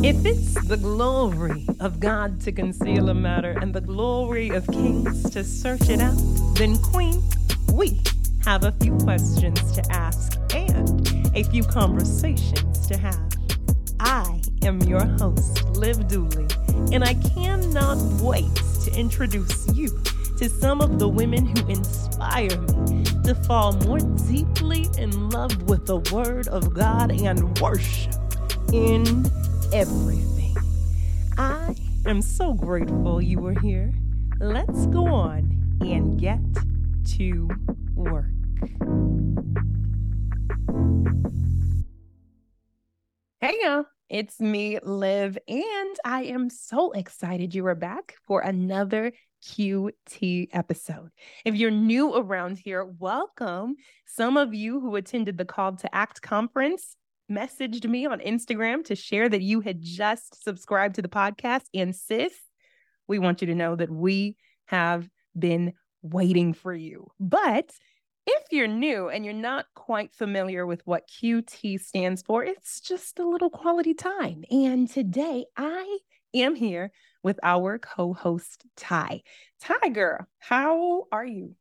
If 0.00 0.24
it's 0.24 0.54
the 0.68 0.76
glory 0.76 1.66
of 1.80 1.98
God 1.98 2.40
to 2.42 2.52
conceal 2.52 3.08
a 3.08 3.14
matter 3.14 3.58
and 3.60 3.74
the 3.74 3.80
glory 3.80 4.50
of 4.50 4.64
kings 4.68 5.28
to 5.30 5.42
search 5.42 5.88
it 5.88 6.00
out, 6.00 6.16
then, 6.54 6.78
Queen, 6.78 7.20
we 7.72 8.00
have 8.44 8.62
a 8.62 8.70
few 8.80 8.96
questions 8.98 9.72
to 9.72 9.82
ask 9.90 10.38
and 10.54 11.30
a 11.34 11.42
few 11.42 11.64
conversations 11.64 12.86
to 12.86 12.96
have. 12.96 13.32
I 13.98 14.40
am 14.62 14.80
your 14.82 15.04
host, 15.04 15.64
Liv 15.70 16.06
Dooley, 16.06 16.46
and 16.92 17.02
I 17.02 17.14
cannot 17.14 17.98
wait 18.22 18.54
to 18.84 18.94
introduce 18.96 19.66
you 19.74 19.88
to 20.38 20.48
some 20.48 20.80
of 20.80 21.00
the 21.00 21.08
women 21.08 21.44
who 21.44 21.68
inspire 21.68 22.56
me 22.56 23.02
to 23.24 23.34
fall 23.34 23.72
more 23.72 23.98
deeply 23.98 24.86
in 24.96 25.30
love 25.30 25.60
with 25.64 25.86
the 25.86 25.98
Word 26.14 26.46
of 26.46 26.72
God 26.72 27.10
and 27.10 27.58
worship 27.58 28.14
in 28.72 29.28
everything. 29.72 30.56
I 31.36 31.74
am 32.06 32.22
so 32.22 32.54
grateful 32.54 33.20
you 33.20 33.38
were 33.38 33.58
here. 33.60 33.92
Let's 34.40 34.86
go 34.86 35.06
on 35.06 35.78
and 35.80 36.18
get 36.18 36.40
to 37.16 37.48
work. 37.94 38.26
Hey, 43.40 43.54
y'all. 43.62 43.84
It's 44.08 44.40
me, 44.40 44.78
Liv, 44.82 45.36
and 45.46 45.96
I 46.02 46.22
am 46.24 46.48
so 46.48 46.92
excited 46.92 47.54
you 47.54 47.66
are 47.66 47.74
back 47.74 48.14
for 48.26 48.40
another 48.40 49.12
QT 49.44 50.48
episode. 50.50 51.10
If 51.44 51.56
you're 51.56 51.70
new 51.70 52.14
around 52.14 52.56
here, 52.56 52.86
welcome. 52.86 53.76
Some 54.06 54.38
of 54.38 54.54
you 54.54 54.80
who 54.80 54.96
attended 54.96 55.36
the 55.36 55.44
Call 55.44 55.76
to 55.76 55.94
Act 55.94 56.22
conference 56.22 56.96
messaged 57.30 57.84
me 57.88 58.06
on 58.06 58.20
Instagram 58.20 58.84
to 58.86 58.94
share 58.94 59.28
that 59.28 59.42
you 59.42 59.60
had 59.60 59.82
just 59.82 60.42
subscribed 60.42 60.96
to 60.96 61.02
the 61.02 61.08
podcast. 61.08 61.64
And 61.74 61.94
sis, 61.94 62.34
we 63.06 63.18
want 63.18 63.40
you 63.40 63.46
to 63.48 63.54
know 63.54 63.76
that 63.76 63.90
we 63.90 64.36
have 64.66 65.08
been 65.38 65.72
waiting 66.02 66.52
for 66.54 66.74
you. 66.74 67.08
But 67.18 67.70
if 68.26 68.44
you're 68.50 68.66
new 68.66 69.08
and 69.08 69.24
you're 69.24 69.34
not 69.34 69.66
quite 69.74 70.12
familiar 70.12 70.66
with 70.66 70.82
what 70.84 71.08
QT 71.08 71.80
stands 71.80 72.22
for, 72.22 72.44
it's 72.44 72.80
just 72.80 73.18
a 73.18 73.26
little 73.28 73.50
quality 73.50 73.94
time. 73.94 74.44
And 74.50 74.88
today 74.88 75.46
I 75.56 75.98
am 76.34 76.54
here 76.54 76.92
with 77.22 77.40
our 77.42 77.78
co 77.78 78.12
host, 78.12 78.64
Ty. 78.76 79.22
Ty, 79.60 79.88
girl, 79.88 80.26
how 80.38 81.04
are 81.10 81.24
you? 81.24 81.54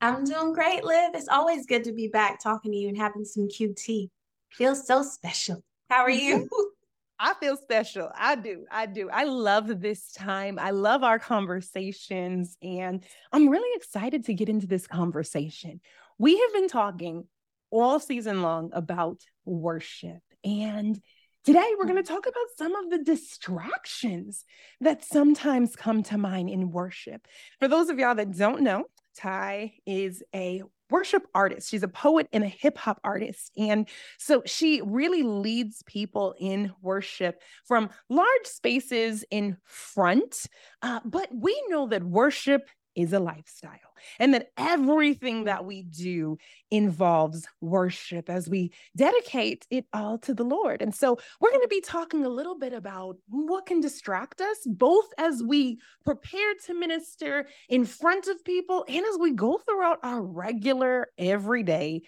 I'm 0.00 0.22
doing 0.24 0.52
great, 0.52 0.84
Liv. 0.84 1.10
It's 1.14 1.28
always 1.28 1.66
good 1.66 1.84
to 1.84 1.92
be 1.92 2.08
back 2.08 2.40
talking 2.40 2.70
to 2.70 2.76
you 2.76 2.88
and 2.88 2.96
having 2.96 3.24
some 3.24 3.48
QT. 3.48 4.10
Feels 4.52 4.86
so 4.86 5.02
special. 5.02 5.62
How 5.90 6.02
are 6.02 6.10
you? 6.10 6.48
I 7.20 7.34
feel 7.34 7.56
special. 7.56 8.10
I 8.14 8.36
do. 8.36 8.64
I 8.70 8.86
do. 8.86 9.10
I 9.10 9.24
love 9.24 9.80
this 9.80 10.12
time. 10.12 10.58
I 10.58 10.70
love 10.70 11.02
our 11.02 11.18
conversations. 11.18 12.56
And 12.62 13.04
I'm 13.32 13.48
really 13.48 13.76
excited 13.76 14.26
to 14.26 14.34
get 14.34 14.48
into 14.48 14.68
this 14.68 14.86
conversation. 14.86 15.80
We 16.18 16.38
have 16.38 16.52
been 16.52 16.68
talking 16.68 17.24
all 17.70 17.98
season 17.98 18.42
long 18.42 18.70
about 18.72 19.22
worship. 19.44 20.20
And 20.44 21.00
today 21.44 21.68
we're 21.76 21.86
going 21.86 22.02
to 22.02 22.02
talk 22.02 22.26
about 22.26 22.56
some 22.56 22.76
of 22.76 22.90
the 22.90 23.02
distractions 23.02 24.44
that 24.80 25.04
sometimes 25.04 25.74
come 25.74 26.04
to 26.04 26.18
mind 26.18 26.50
in 26.50 26.70
worship. 26.70 27.26
For 27.58 27.66
those 27.66 27.88
of 27.88 27.98
y'all 27.98 28.14
that 28.14 28.36
don't 28.36 28.62
know, 28.62 28.84
Ty 29.16 29.72
is 29.86 30.22
a 30.32 30.62
worship 30.90 31.26
artist. 31.34 31.68
She's 31.70 31.82
a 31.82 31.88
poet 31.88 32.28
and 32.32 32.44
a 32.44 32.48
hip 32.48 32.78
hop 32.78 33.00
artist. 33.04 33.52
And 33.56 33.88
so 34.18 34.42
she 34.46 34.80
really 34.84 35.22
leads 35.22 35.82
people 35.84 36.34
in 36.38 36.72
worship 36.80 37.42
from 37.66 37.90
large 38.08 38.28
spaces 38.44 39.24
in 39.30 39.56
front. 39.64 40.46
Uh, 40.82 41.00
but 41.04 41.28
we 41.34 41.60
know 41.68 41.88
that 41.88 42.02
worship 42.02 42.68
is 42.98 43.12
a 43.12 43.20
lifestyle 43.20 43.78
and 44.18 44.34
that 44.34 44.48
everything 44.58 45.44
that 45.44 45.64
we 45.64 45.82
do 45.84 46.36
involves 46.68 47.46
worship 47.60 48.28
as 48.28 48.48
we 48.48 48.72
dedicate 48.96 49.66
it 49.70 49.86
all 49.92 50.18
to 50.18 50.34
the 50.34 50.42
Lord. 50.42 50.82
And 50.82 50.92
so 50.92 51.16
we're 51.40 51.50
going 51.50 51.62
to 51.62 51.68
be 51.68 51.80
talking 51.80 52.24
a 52.24 52.28
little 52.28 52.58
bit 52.58 52.72
about 52.72 53.16
what 53.28 53.66
can 53.66 53.80
distract 53.80 54.40
us, 54.40 54.58
both 54.66 55.06
as 55.16 55.44
we 55.44 55.78
prepare 56.04 56.54
to 56.66 56.74
minister 56.74 57.46
in 57.68 57.84
front 57.84 58.26
of 58.26 58.44
people 58.44 58.84
and 58.88 59.06
as 59.06 59.16
we 59.18 59.32
go 59.32 59.58
throughout 59.58 60.00
our 60.02 60.20
regular 60.20 61.06
everyday 61.16 62.02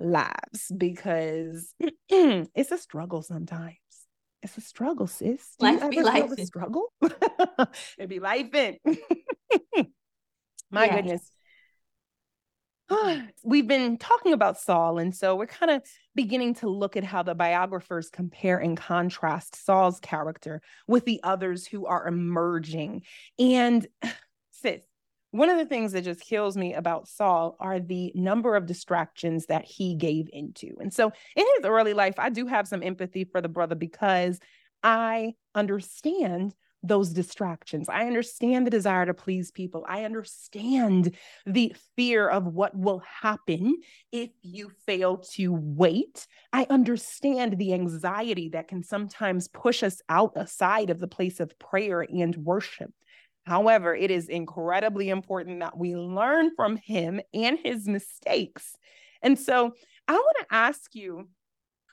lives, 0.00 0.72
because 0.76 1.72
it's 2.08 2.72
a 2.72 2.78
struggle 2.78 3.22
sometimes. 3.22 3.76
It's 4.42 4.56
a 4.56 4.60
struggle, 4.60 5.06
sis. 5.06 5.54
Do 5.60 5.66
life 5.66 5.94
you 5.94 6.04
ever 6.04 6.34
be 6.36 6.44
struggle? 6.44 6.92
It'd 7.96 8.10
be 8.10 8.18
life 8.18 8.52
in. 8.52 8.76
My 10.72 10.86
yes. 10.86 10.94
goodness. 10.94 11.30
We've 13.44 13.68
been 13.68 13.98
talking 13.98 14.32
about 14.32 14.58
Saul, 14.58 14.98
and 14.98 15.14
so 15.14 15.36
we're 15.36 15.46
kind 15.46 15.70
of 15.70 15.82
beginning 16.14 16.54
to 16.56 16.68
look 16.68 16.96
at 16.96 17.04
how 17.04 17.22
the 17.22 17.34
biographers 17.34 18.08
compare 18.10 18.58
and 18.58 18.76
contrast 18.76 19.64
Saul's 19.64 20.00
character 20.00 20.62
with 20.88 21.04
the 21.04 21.20
others 21.22 21.66
who 21.66 21.86
are 21.86 22.08
emerging. 22.08 23.02
And 23.38 23.86
sis, 24.50 24.82
one 25.30 25.48
of 25.48 25.58
the 25.58 25.66
things 25.66 25.92
that 25.92 26.04
just 26.04 26.20
kills 26.20 26.56
me 26.56 26.74
about 26.74 27.08
Saul 27.08 27.56
are 27.60 27.78
the 27.78 28.12
number 28.14 28.56
of 28.56 28.66
distractions 28.66 29.46
that 29.46 29.64
he 29.64 29.94
gave 29.94 30.28
into. 30.32 30.76
And 30.80 30.92
so 30.92 31.12
in 31.36 31.46
his 31.56 31.64
early 31.64 31.94
life, 31.94 32.14
I 32.18 32.30
do 32.30 32.46
have 32.46 32.66
some 32.68 32.82
empathy 32.82 33.24
for 33.24 33.40
the 33.40 33.48
brother 33.48 33.74
because 33.74 34.40
I 34.82 35.34
understand 35.54 36.54
those 36.82 37.10
distractions. 37.10 37.88
I 37.88 38.06
understand 38.06 38.66
the 38.66 38.70
desire 38.70 39.06
to 39.06 39.14
please 39.14 39.50
people. 39.50 39.84
I 39.88 40.04
understand 40.04 41.16
the 41.46 41.74
fear 41.96 42.28
of 42.28 42.46
what 42.46 42.76
will 42.76 43.00
happen 43.00 43.76
if 44.10 44.30
you 44.42 44.70
fail 44.86 45.18
to 45.34 45.52
wait. 45.52 46.26
I 46.52 46.66
understand 46.68 47.58
the 47.58 47.72
anxiety 47.72 48.48
that 48.50 48.68
can 48.68 48.82
sometimes 48.82 49.48
push 49.48 49.82
us 49.82 50.00
out 50.08 50.32
aside 50.34 50.90
of 50.90 50.98
the 50.98 51.08
place 51.08 51.38
of 51.38 51.58
prayer 51.58 52.00
and 52.00 52.36
worship. 52.36 52.92
However, 53.44 53.94
it 53.94 54.10
is 54.10 54.28
incredibly 54.28 55.08
important 55.08 55.60
that 55.60 55.76
we 55.76 55.96
learn 55.96 56.54
from 56.54 56.76
him 56.76 57.20
and 57.34 57.58
his 57.58 57.88
mistakes. 57.88 58.76
And 59.20 59.38
so 59.38 59.72
I 60.08 60.12
want 60.12 60.36
to 60.40 60.54
ask 60.54 60.94
you 60.94 61.28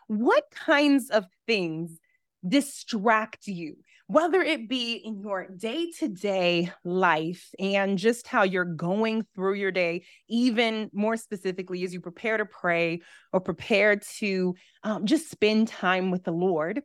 what 0.08 0.46
kinds 0.52 1.10
of 1.12 1.26
things 1.46 2.00
distract 2.48 3.48
you? 3.48 3.78
Whether 4.10 4.42
it 4.42 4.68
be 4.68 4.94
in 4.94 5.22
your 5.22 5.46
day 5.56 5.92
to 6.00 6.08
day 6.08 6.72
life 6.84 7.52
and 7.60 7.96
just 7.96 8.26
how 8.26 8.42
you're 8.42 8.66
going 8.66 9.24
through 9.36 9.54
your 9.54 9.70
day, 9.70 10.04
even 10.28 10.90
more 10.94 11.16
specifically 11.16 11.84
as 11.84 11.94
you 11.94 12.02
prepare 12.02 12.38
to 12.38 12.46
pray 12.46 13.02
or 13.32 13.40
prepare 13.40 13.98
to 13.98 14.56
um, 14.84 15.06
just 15.06 15.30
spend 15.30 15.68
time 15.68 16.10
with 16.10 16.24
the 16.24 16.32
Lord. 16.32 16.82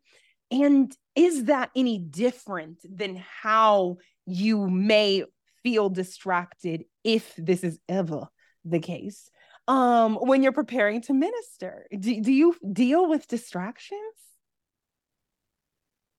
And 0.50 0.94
is 1.16 1.44
that 1.44 1.70
any 1.74 1.98
different 1.98 2.80
than 2.84 3.16
how 3.16 3.96
you 4.26 4.68
may 4.68 5.24
feel 5.62 5.88
distracted 5.88 6.84
if 7.04 7.32
this 7.38 7.64
is 7.64 7.78
ever 7.88 8.26
the 8.66 8.80
case? 8.80 9.30
Um, 9.66 10.16
when 10.16 10.42
you're 10.42 10.52
preparing 10.52 11.00
to 11.02 11.14
minister, 11.14 11.86
do, 11.98 12.20
do 12.20 12.30
you 12.30 12.54
deal 12.70 13.08
with 13.08 13.26
distractions? 13.28 14.02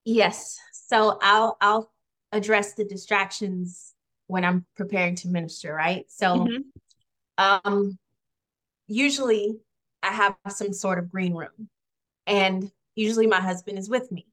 Yes. 0.03 0.57
So 0.87 1.17
I'll 1.21 1.57
I'll 1.61 1.91
address 2.31 2.73
the 2.73 2.85
distractions 2.85 3.93
when 4.27 4.45
I'm 4.45 4.65
preparing 4.75 5.15
to 5.15 5.27
minister, 5.27 5.73
right? 5.73 6.05
So 6.09 6.47
mm-hmm. 6.47 6.61
um 7.37 7.97
usually 8.87 9.57
I 10.03 10.11
have 10.11 10.35
some 10.49 10.73
sort 10.73 10.99
of 10.99 11.11
green 11.11 11.33
room 11.33 11.69
and 12.27 12.71
usually 12.95 13.27
my 13.27 13.41
husband 13.41 13.79
is 13.79 13.89
with 13.89 14.11
me. 14.11 14.27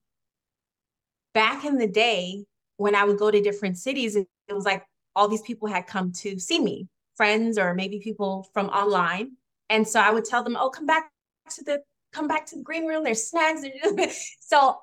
Back 1.32 1.64
in 1.64 1.78
the 1.78 1.86
day 1.86 2.44
when 2.76 2.94
I 2.94 3.04
would 3.04 3.18
go 3.18 3.30
to 3.30 3.40
different 3.40 3.78
cities 3.78 4.16
it, 4.16 4.28
it 4.48 4.54
was 4.54 4.66
like 4.66 4.84
all 5.16 5.28
these 5.28 5.42
people 5.42 5.68
had 5.68 5.86
come 5.86 6.12
to 6.12 6.38
see 6.38 6.58
me, 6.58 6.88
friends 7.16 7.58
or 7.58 7.74
maybe 7.74 7.98
people 7.98 8.48
from 8.52 8.68
online. 8.68 9.32
And 9.70 9.86
so 9.88 10.00
I 10.00 10.10
would 10.10 10.24
tell 10.24 10.42
them, 10.42 10.56
"Oh, 10.58 10.68
come 10.68 10.86
back 10.86 11.10
to 11.50 11.64
the 11.64 11.82
come 12.12 12.28
back 12.28 12.44
to 12.46 12.56
the 12.56 12.62
green 12.62 12.86
room. 12.86 13.04
There's 13.04 13.24
snacks." 13.24 13.62
so 14.40 14.78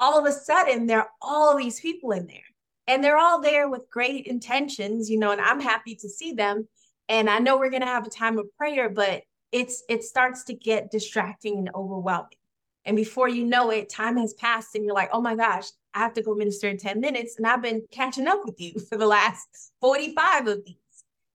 all 0.00 0.18
of 0.18 0.24
a 0.24 0.32
sudden 0.32 0.86
there 0.86 1.00
are 1.00 1.10
all 1.20 1.56
these 1.56 1.78
people 1.78 2.10
in 2.12 2.26
there. 2.26 2.38
And 2.86 3.04
they're 3.04 3.18
all 3.18 3.40
there 3.40 3.68
with 3.68 3.90
great 3.90 4.26
intentions 4.26 5.08
you 5.08 5.18
know 5.18 5.30
and 5.30 5.40
i'm 5.40 5.60
happy 5.60 5.94
to 5.96 6.08
see 6.08 6.32
them. 6.32 6.66
And 7.08 7.28
i 7.30 7.38
know 7.38 7.58
we're 7.58 7.70
going 7.70 7.82
to 7.82 7.86
have 7.86 8.06
a 8.06 8.10
time 8.10 8.38
of 8.38 8.46
prayer 8.56 8.88
but 8.88 9.22
it's 9.52 9.84
it 9.88 10.02
starts 10.02 10.44
to 10.44 10.54
get 10.54 10.90
distracting 10.90 11.58
and 11.58 11.70
overwhelming. 11.74 12.38
And 12.84 12.96
before 12.96 13.28
you 13.28 13.44
know 13.44 13.70
it 13.70 13.90
time 13.90 14.16
has 14.16 14.34
passed 14.34 14.74
and 14.74 14.84
you're 14.84 14.94
like 14.94 15.10
oh 15.12 15.20
my 15.20 15.36
gosh 15.36 15.66
i 15.94 15.98
have 15.98 16.14
to 16.14 16.22
go 16.22 16.34
minister 16.34 16.68
in 16.68 16.78
10 16.78 17.00
minutes. 17.00 17.36
And 17.36 17.46
i've 17.46 17.62
been 17.62 17.82
catching 17.92 18.26
up 18.26 18.40
with 18.44 18.60
you 18.60 18.72
for 18.88 18.96
the 18.96 19.06
last 19.06 19.72
45 19.80 20.46
of 20.48 20.64
these. 20.64 20.76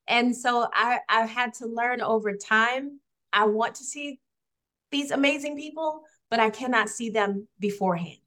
And 0.08 0.36
so 0.36 0.68
i 0.74 1.00
i've 1.08 1.30
had 1.30 1.54
to 1.56 1.68
learn 1.68 2.02
over 2.02 2.34
time 2.34 3.00
i 3.32 3.46
want 3.46 3.76
to 3.76 3.84
see 3.84 4.20
these 4.92 5.12
amazing 5.12 5.56
people 5.58 6.02
but 6.30 6.40
i 6.40 6.50
cannot 6.50 6.90
see 6.90 7.10
them 7.10 7.48
beforehand 7.60 8.18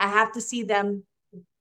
I 0.00 0.08
have 0.08 0.32
to 0.32 0.40
see 0.40 0.62
them 0.62 1.04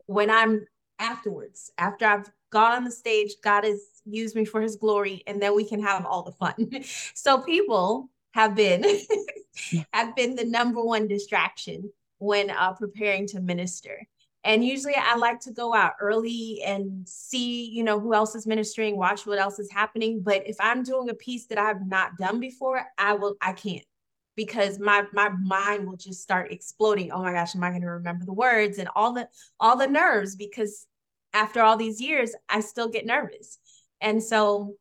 when 0.06 0.30
I'm 0.30 0.66
afterwards, 1.00 1.72
after 1.78 2.06
I've 2.06 2.30
gone 2.52 2.74
on 2.74 2.84
the 2.84 2.92
stage, 2.92 3.34
God 3.44 3.64
has 3.64 3.82
used 4.06 4.36
me 4.36 4.46
for 4.46 4.62
his 4.62 4.76
glory, 4.76 5.24
and 5.28 5.42
then 5.42 5.56
we 5.56 5.66
can 5.66 5.82
have 5.82 6.06
all 6.06 6.24
the 6.24 6.32
fun. 6.32 6.70
so 7.14 7.40
people 7.42 8.10
have 8.34 8.56
been 8.56 8.84
have 9.94 10.16
been 10.16 10.36
the 10.36 10.46
number 10.46 10.84
one 10.84 11.08
distraction 11.08 11.92
when 12.20 12.50
uh, 12.50 12.74
preparing 12.74 13.28
to 13.28 13.40
minister. 13.40 14.08
And 14.46 14.64
usually 14.64 14.96
I 14.96 15.16
like 15.16 15.40
to 15.42 15.52
go 15.52 15.74
out 15.74 15.94
early 16.02 16.62
and 16.66 17.08
see, 17.08 17.66
you 17.70 17.82
know, 17.82 17.98
who 17.98 18.14
else 18.14 18.36
is 18.36 18.46
ministering, 18.46 18.98
watch 18.98 19.26
what 19.26 19.40
else 19.40 19.58
is 19.58 19.72
happening. 19.72 20.22
But 20.22 20.46
if 20.46 20.58
I'm 20.60 20.84
doing 20.84 21.10
a 21.10 21.14
piece 21.14 21.46
that 21.46 21.58
I've 21.58 21.88
not 21.88 22.18
done 22.18 22.42
before, 22.42 22.84
I 22.98 23.14
will, 23.14 23.36
I 23.42 23.54
can't 23.54 23.86
because 24.36 24.80
my 24.80 25.04
my 25.14 25.30
mind 25.30 25.88
will 25.88 25.98
just 25.98 26.22
start 26.22 26.52
exploding. 26.52 27.12
Oh 27.12 27.22
my 27.22 27.34
gosh, 27.34 27.56
am 27.56 27.64
I 27.64 27.70
going 27.70 27.82
to 27.82 27.88
remember 27.88 28.26
the 28.26 28.34
words 28.34 28.78
and 28.78 28.90
all 28.96 29.14
the 29.14 29.28
all 29.60 29.78
the 29.78 29.88
nerves 29.88 30.36
because 30.36 30.86
after 31.34 31.62
all 31.62 31.78
these 31.78 32.00
years, 32.00 32.36
I 32.48 32.60
still 32.60 32.90
get 32.90 33.06
nervous. 33.06 33.58
And 34.02 34.22
so 34.22 34.76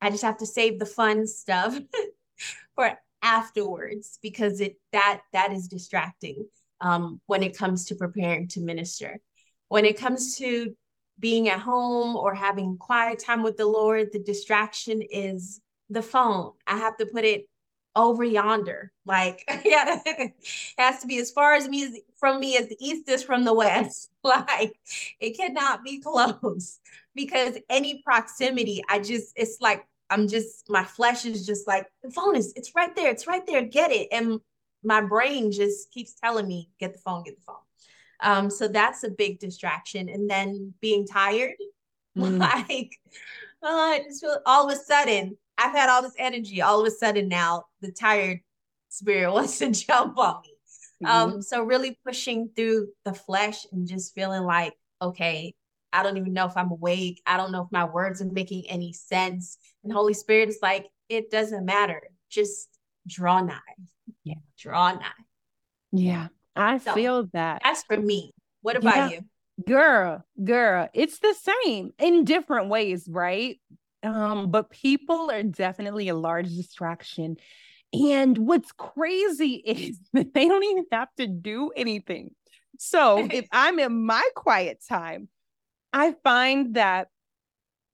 I 0.00 0.10
just 0.10 0.22
have 0.22 0.38
to 0.38 0.46
save 0.46 0.78
the 0.78 0.86
fun 0.86 1.26
stuff 1.26 1.78
for 2.74 2.92
afterwards 3.22 4.18
because 4.22 4.60
it 4.60 4.76
that 4.92 5.22
that 5.32 5.52
is 5.52 5.68
distracting 5.68 6.46
um, 6.80 7.20
when 7.26 7.42
it 7.42 7.56
comes 7.56 7.86
to 7.86 7.94
preparing 7.94 8.48
to 8.48 8.60
minister. 8.60 9.20
When 9.68 9.84
it 9.84 9.98
comes 9.98 10.36
to 10.36 10.74
being 11.18 11.48
at 11.48 11.60
home 11.60 12.14
or 12.14 12.34
having 12.34 12.76
quiet 12.76 13.18
time 13.18 13.42
with 13.42 13.56
the 13.56 13.66
Lord, 13.66 14.10
the 14.12 14.22
distraction 14.22 15.02
is 15.02 15.60
the 15.88 16.02
phone. 16.02 16.52
I 16.66 16.76
have 16.76 16.96
to 16.98 17.06
put 17.06 17.24
it 17.24 17.48
over 17.96 18.22
yonder. 18.22 18.92
Like, 19.04 19.42
yeah, 19.64 20.00
it 20.04 20.34
has 20.78 21.00
to 21.00 21.06
be 21.06 21.18
as 21.18 21.32
far 21.32 21.54
as 21.54 21.68
me 21.68 22.02
from 22.20 22.38
me 22.38 22.56
as 22.56 22.68
the 22.68 22.76
east 22.78 23.08
is 23.08 23.24
from 23.24 23.44
the 23.44 23.54
west. 23.54 24.10
Like, 24.26 24.76
it 25.20 25.36
cannot 25.36 25.84
be 25.84 26.00
close 26.00 26.80
because 27.14 27.56
any 27.70 28.02
proximity, 28.04 28.82
I 28.88 28.98
just, 28.98 29.32
it's 29.36 29.58
like 29.60 29.86
I'm 30.10 30.26
just, 30.26 30.68
my 30.68 30.82
flesh 30.82 31.24
is 31.24 31.46
just 31.46 31.68
like, 31.68 31.86
the 32.02 32.10
phone 32.10 32.34
is, 32.34 32.52
it's 32.56 32.74
right 32.74 32.94
there, 32.96 33.12
it's 33.12 33.28
right 33.28 33.46
there, 33.46 33.62
get 33.62 33.92
it. 33.92 34.08
And 34.10 34.40
my 34.82 35.00
brain 35.00 35.52
just 35.52 35.92
keeps 35.92 36.14
telling 36.14 36.48
me, 36.48 36.70
get 36.80 36.92
the 36.92 36.98
phone, 36.98 37.22
get 37.22 37.36
the 37.36 37.42
phone. 37.42 37.56
Um, 38.20 38.50
so 38.50 38.68
that's 38.68 39.04
a 39.04 39.10
big 39.10 39.38
distraction. 39.38 40.08
And 40.08 40.28
then 40.28 40.74
being 40.80 41.06
tired, 41.06 41.54
mm. 42.18 42.38
like, 42.38 42.98
I 43.62 44.02
just 44.06 44.22
feel 44.22 44.38
all 44.46 44.68
of 44.68 44.76
a 44.76 44.80
sudden, 44.80 45.36
I've 45.66 45.74
had 45.74 45.88
all 45.88 46.02
this 46.02 46.14
energy. 46.18 46.62
All 46.62 46.80
of 46.80 46.86
a 46.86 46.90
sudden 46.90 47.28
now, 47.28 47.64
the 47.80 47.90
tired 47.90 48.40
spirit 48.88 49.32
wants 49.32 49.58
to 49.58 49.70
jump 49.70 50.16
on 50.18 50.42
me. 50.42 50.52
Um, 51.04 51.28
mm-hmm. 51.28 51.34
Um, 51.36 51.42
so 51.42 51.62
really 51.62 51.98
pushing 52.04 52.50
through 52.54 52.88
the 53.04 53.12
flesh 53.12 53.66
and 53.72 53.86
just 53.86 54.14
feeling 54.14 54.42
like, 54.42 54.74
okay, 55.02 55.54
I 55.92 56.02
don't 56.02 56.16
even 56.16 56.32
know 56.32 56.46
if 56.46 56.56
I'm 56.56 56.70
awake. 56.70 57.22
I 57.26 57.36
don't 57.36 57.52
know 57.52 57.62
if 57.62 57.72
my 57.72 57.84
words 57.84 58.22
are 58.22 58.30
making 58.30 58.64
any 58.68 58.92
sense. 58.92 59.58
And 59.82 59.92
Holy 59.92 60.14
Spirit 60.14 60.48
is 60.48 60.58
like, 60.62 60.86
it 61.08 61.30
doesn't 61.30 61.64
matter. 61.64 62.02
Just 62.30 62.68
draw 63.06 63.40
nigh. 63.40 63.60
Yeah. 64.24 64.34
Draw 64.58 64.92
nigh. 64.92 65.24
Yeah. 65.92 66.28
I 66.54 66.78
so, 66.78 66.94
feel 66.94 67.28
that. 67.32 67.62
That's 67.64 67.82
for 67.84 67.96
me. 67.96 68.32
What 68.62 68.76
about 68.76 69.10
yeah. 69.10 69.18
you? 69.18 69.20
Girl, 69.66 70.24
girl, 70.42 70.88
it's 70.92 71.18
the 71.18 71.34
same 71.64 71.92
in 71.98 72.24
different 72.24 72.68
ways, 72.68 73.08
right? 73.08 73.58
Um, 74.02 74.50
but 74.50 74.70
people 74.70 75.30
are 75.30 75.42
definitely 75.42 76.08
a 76.08 76.14
large 76.14 76.48
distraction. 76.48 77.36
And 77.92 78.36
what's 78.38 78.72
crazy 78.72 79.54
is 79.66 79.98
that 80.12 80.34
they 80.34 80.48
don't 80.48 80.64
even 80.64 80.84
have 80.92 81.08
to 81.16 81.26
do 81.26 81.70
anything. 81.76 82.30
So 82.78 83.26
if 83.30 83.46
I'm 83.52 83.78
in 83.78 84.06
my 84.06 84.26
quiet 84.34 84.82
time, 84.88 85.28
I 85.92 86.14
find 86.22 86.74
that 86.74 87.08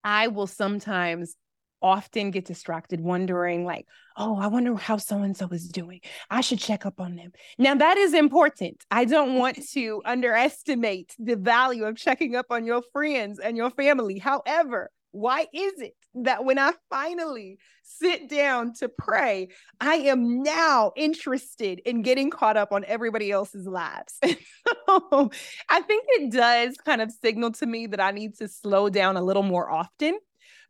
I 0.02 0.28
will 0.28 0.48
sometimes 0.48 1.36
often 1.82 2.30
get 2.30 2.44
distracted 2.44 3.00
wondering 3.00 3.64
like 3.64 3.86
oh 4.16 4.38
i 4.38 4.46
wonder 4.46 4.74
how 4.76 4.96
so 4.96 5.18
and 5.18 5.36
so 5.36 5.48
is 5.48 5.68
doing 5.68 6.00
i 6.30 6.40
should 6.40 6.58
check 6.58 6.86
up 6.86 7.00
on 7.00 7.16
them 7.16 7.32
now 7.58 7.74
that 7.74 7.96
is 7.96 8.14
important 8.14 8.84
i 8.90 9.04
don't 9.04 9.34
want 9.34 9.58
to 9.72 10.00
underestimate 10.04 11.14
the 11.18 11.36
value 11.36 11.84
of 11.84 11.96
checking 11.96 12.36
up 12.36 12.46
on 12.50 12.64
your 12.64 12.82
friends 12.92 13.38
and 13.38 13.56
your 13.56 13.70
family 13.70 14.18
however 14.18 14.90
why 15.12 15.46
is 15.52 15.74
it 15.80 15.94
that 16.14 16.44
when 16.44 16.58
I 16.58 16.72
finally 16.90 17.58
sit 17.82 18.28
down 18.28 18.72
to 18.74 18.88
pray, 18.88 19.48
I 19.80 19.94
am 19.94 20.42
now 20.42 20.92
interested 20.96 21.80
in 21.84 22.02
getting 22.02 22.30
caught 22.30 22.56
up 22.56 22.72
on 22.72 22.84
everybody 22.86 23.30
else's 23.30 23.66
lives? 23.66 24.18
so 24.24 25.30
I 25.68 25.80
think 25.82 26.06
it 26.08 26.32
does 26.32 26.76
kind 26.84 27.00
of 27.00 27.12
signal 27.12 27.52
to 27.52 27.66
me 27.66 27.86
that 27.88 28.00
I 28.00 28.10
need 28.10 28.36
to 28.38 28.48
slow 28.48 28.88
down 28.88 29.16
a 29.16 29.22
little 29.22 29.42
more 29.42 29.70
often 29.70 30.18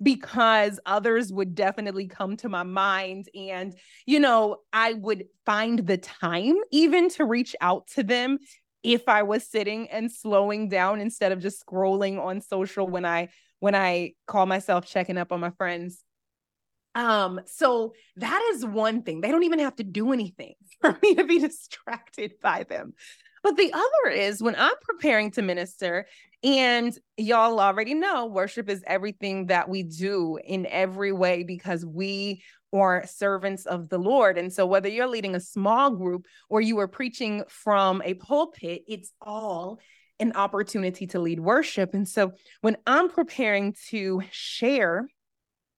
because 0.03 0.81
others 0.85 1.33
would 1.33 1.55
definitely 1.55 2.09
come 2.09 2.37
to 2.37 2.49
my 2.49 2.63
mind 2.63 3.29
and 3.35 3.75
you 4.07 4.19
know 4.19 4.57
i 4.73 4.95
would 4.95 5.25
find 5.47 5.87
the 5.87 5.97
time 5.97 6.55
even 6.73 7.09
to 7.09 7.25
reach 7.25 7.55
out 7.61 7.87
to 7.87 8.03
them 8.03 8.39
if 8.83 9.09
i 9.09 9.23
was 9.23 9.47
sitting 9.47 9.89
and 9.91 10.11
slowing 10.11 10.69
down 10.69 11.01
instead 11.01 11.33
of 11.33 11.41
just 11.41 11.65
scrolling 11.65 12.21
on 12.21 12.41
social 12.41 12.87
when 12.87 13.05
i 13.05 13.29
when 13.63 13.77
I 13.77 14.15
call 14.27 14.45
myself 14.45 14.87
checking 14.87 15.17
up 15.17 15.31
on 15.31 15.39
my 15.39 15.51
friends. 15.51 16.03
Um, 16.97 17.41
so 17.47 17.95
that 18.17 18.43
is 18.53 18.67
one 18.67 19.05
thing. 19.05 19.21
They 19.21 19.31
don't 19.31 19.45
even 19.45 19.61
have 19.61 19.77
to 19.77 19.85
do 19.85 20.13
anything 20.13 20.55
for 20.81 20.99
me 21.01 21.15
to 21.15 21.23
be 21.23 21.39
distracted 21.39 22.33
by 22.43 22.65
them. 22.65 22.95
But 23.45 23.57
the 23.57 23.73
other 23.73 24.11
is 24.11 24.43
when 24.43 24.57
I'm 24.59 24.75
preparing 24.83 25.31
to 25.33 25.43
minister, 25.43 26.07
and 26.43 26.93
y'all 27.17 27.61
already 27.61 27.95
know 27.95 28.27
worship 28.27 28.69
is 28.69 28.83
everything 28.85 29.47
that 29.47 29.69
we 29.69 29.85
do 29.85 30.41
in 30.45 30.67
every 30.67 31.13
way 31.13 31.45
because 31.45 31.87
we 31.87 32.43
are 32.73 33.07
servants 33.07 33.67
of 33.67 33.89
the 33.89 33.99
Lord. 33.99 34.39
And 34.39 34.53
so, 34.53 34.67
whether 34.67 34.89
you're 34.89 35.07
leading 35.07 35.35
a 35.35 35.41
small 35.41 35.91
group 35.91 36.27
or 36.49 36.61
you 36.61 36.79
are 36.79 36.89
preaching 36.89 37.45
from 37.49 38.03
a 38.05 38.15
pulpit, 38.15 38.83
it's 38.89 39.13
all 39.21 39.79
an 40.23 40.33
opportunity 40.35 41.07
to 41.09 41.19
lead 41.19 41.41
worship. 41.41 41.95
And 41.95 42.09
so 42.09 42.33
when 42.61 42.77
I'm 42.87 43.11
preparing 43.11 43.75
to 43.91 44.23
share 44.31 45.09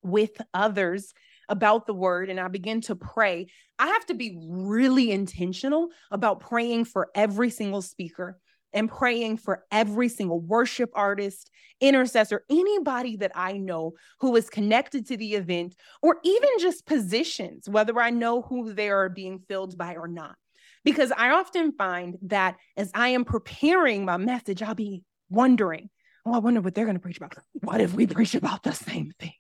with 0.03 0.33
others 0.53 1.15
about 1.49 1.87
the 1.87 1.95
word 1.95 2.29
and 2.31 2.39
I 2.39 2.49
begin 2.49 2.83
to 2.83 2.95
pray, 2.95 3.47
I 3.79 3.89
have 3.89 4.07
to 4.07 4.15
be 4.15 4.39
really 4.47 5.11
intentional 5.11 5.89
about 6.11 6.41
praying 6.41 6.85
for 6.85 7.09
every 7.15 7.51
single 7.51 7.83
speaker 7.83 8.39
and 8.75 8.91
praying 8.91 9.39
for 9.39 9.65
every 9.71 10.09
single 10.09 10.41
worship 10.41 10.91
artist, 10.95 11.51
intercessor, 11.81 12.45
anybody 12.51 13.17
that 13.17 13.33
I 13.35 13.53
know 13.53 13.95
who 14.21 14.37
is 14.37 14.51
connected 14.51 15.07
to 15.07 15.17
the 15.17 15.35
event, 15.35 15.77
or 16.03 16.19
even 16.25 16.51
just 16.59 16.85
positions, 16.85 17.69
whether 17.69 17.99
I 18.01 18.11
know 18.11 18.43
who 18.43 18.75
they 18.75 18.91
are 18.91 19.09
being 19.09 19.39
filled 19.49 19.79
by 19.79 19.95
or 19.95 20.09
not. 20.09 20.35
Because 20.85 21.13
I 21.17 21.31
often 21.31 21.73
find 21.73 22.19
that 22.23 22.57
as 22.77 22.91
I 22.93 23.09
am 23.09 23.25
preparing 23.25 24.05
my 24.05 24.19
message, 24.19 24.63
I'll 24.63 24.75
be 24.75 25.03
wondering, 25.31 25.89
oh, 26.27 26.35
I 26.35 26.39
wonder 26.39 26.61
what 26.61 26.75
they're 26.75 26.85
going 26.85 26.97
to 26.97 27.01
preach 27.01 27.17
about. 27.17 27.37
What 27.63 27.81
if 27.81 27.95
we 27.95 28.07
preach 28.07 28.35
about 28.35 28.65
the 28.65 28.73
same 28.73 29.13
thing? 29.19 29.33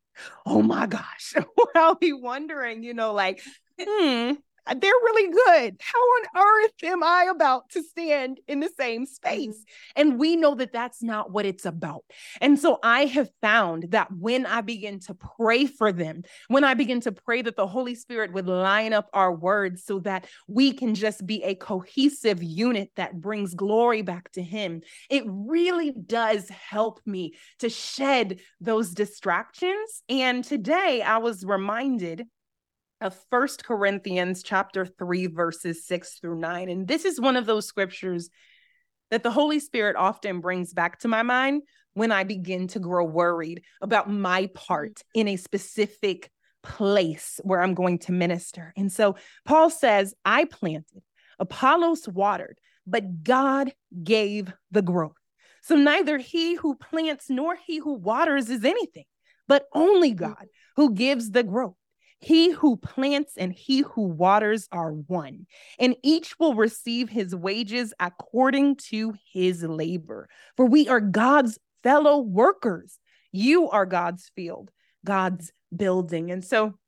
Oh 0.46 0.62
my 0.62 0.86
gosh. 0.86 1.34
I'll 1.74 1.96
be 1.96 2.12
wondering, 2.12 2.82
you 2.82 2.94
know, 2.94 3.12
like, 3.12 3.42
hmm, 3.78 4.32
they're 4.66 4.80
really 4.80 5.32
good. 5.32 5.76
How 5.80 5.98
on 5.98 6.26
earth 6.36 6.84
am 6.84 7.02
I 7.02 7.28
about 7.30 7.68
to 7.70 7.82
stand 7.82 8.40
in 8.48 8.60
the 8.60 8.70
same 8.78 9.06
space? 9.06 9.56
Mm-hmm. 9.56 10.00
And 10.00 10.18
we 10.18 10.36
know 10.36 10.54
that 10.54 10.72
that's 10.72 11.02
not 11.02 11.30
what 11.30 11.46
it's 11.46 11.66
about. 11.66 12.04
And 12.40 12.58
so 12.58 12.78
I 12.82 13.04
have 13.06 13.30
found 13.40 13.86
that 13.90 14.08
when 14.12 14.46
I 14.46 14.62
begin 14.62 15.00
to 15.00 15.14
pray 15.14 15.66
for 15.66 15.92
them, 15.92 16.22
when 16.48 16.64
I 16.64 16.74
begin 16.74 17.00
to 17.02 17.12
pray 17.12 17.42
that 17.42 17.56
the 17.56 17.66
Holy 17.66 17.94
Spirit 17.94 18.32
would 18.32 18.46
line 18.46 18.92
up 18.92 19.08
our 19.12 19.34
words 19.34 19.84
so 19.84 19.98
that 20.00 20.26
we 20.48 20.72
can 20.72 20.94
just 20.94 21.26
be 21.26 21.42
a 21.44 21.54
cohesive 21.54 22.42
unit 22.42 22.90
that 22.96 23.20
brings 23.20 23.54
glory 23.54 24.02
back 24.02 24.32
to 24.32 24.42
Him, 24.42 24.80
it 25.10 25.24
really 25.26 25.92
does 25.92 26.48
help 26.48 27.00
me 27.04 27.34
to 27.58 27.68
shed 27.68 28.40
those 28.60 28.92
distractions. 28.92 30.02
And 30.08 30.42
today 30.42 31.02
I 31.02 31.18
was 31.18 31.44
reminded 31.44 32.26
of 33.00 33.18
First 33.30 33.64
Corinthians 33.64 34.42
chapter 34.42 34.86
3 34.86 35.26
verses 35.26 35.86
6 35.86 36.18
through 36.20 36.38
9 36.38 36.68
and 36.68 36.88
this 36.88 37.04
is 37.04 37.20
one 37.20 37.36
of 37.36 37.46
those 37.46 37.66
scriptures 37.66 38.30
that 39.10 39.22
the 39.22 39.30
Holy 39.30 39.58
Spirit 39.58 39.96
often 39.96 40.40
brings 40.40 40.72
back 40.72 40.98
to 41.00 41.08
my 41.08 41.22
mind 41.22 41.62
when 41.92 42.10
I 42.12 42.24
begin 42.24 42.66
to 42.68 42.78
grow 42.78 43.04
worried 43.04 43.62
about 43.80 44.10
my 44.10 44.48
part 44.54 45.02
in 45.14 45.28
a 45.28 45.36
specific 45.36 46.30
place 46.62 47.40
where 47.44 47.62
I'm 47.62 47.74
going 47.74 47.98
to 48.00 48.12
minister. 48.12 48.72
And 48.76 48.90
so 48.90 49.16
Paul 49.44 49.70
says, 49.70 50.14
I 50.24 50.46
planted, 50.46 51.02
Apollos 51.38 52.08
watered, 52.08 52.58
but 52.86 53.22
God 53.22 53.72
gave 54.02 54.52
the 54.70 54.82
growth. 54.82 55.12
So 55.62 55.76
neither 55.76 56.18
he 56.18 56.56
who 56.56 56.74
plants 56.74 57.26
nor 57.30 57.56
he 57.56 57.78
who 57.78 57.94
waters 57.94 58.50
is 58.50 58.64
anything, 58.64 59.04
but 59.46 59.66
only 59.72 60.12
mm. 60.12 60.18
God 60.18 60.46
who 60.76 60.94
gives 60.94 61.30
the 61.30 61.42
growth. 61.42 61.76
He 62.24 62.52
who 62.52 62.78
plants 62.78 63.34
and 63.36 63.52
he 63.52 63.80
who 63.80 64.02
waters 64.02 64.66
are 64.72 64.92
one, 64.92 65.46
and 65.78 65.94
each 66.02 66.38
will 66.38 66.54
receive 66.54 67.10
his 67.10 67.36
wages 67.36 67.92
according 68.00 68.76
to 68.88 69.12
his 69.30 69.62
labor. 69.62 70.30
For 70.56 70.64
we 70.64 70.88
are 70.88 71.00
God's 71.00 71.58
fellow 71.82 72.18
workers. 72.20 72.98
You 73.30 73.68
are 73.68 73.84
God's 73.84 74.30
field, 74.34 74.70
God's 75.04 75.52
building. 75.76 76.30
And 76.30 76.42
so 76.42 76.78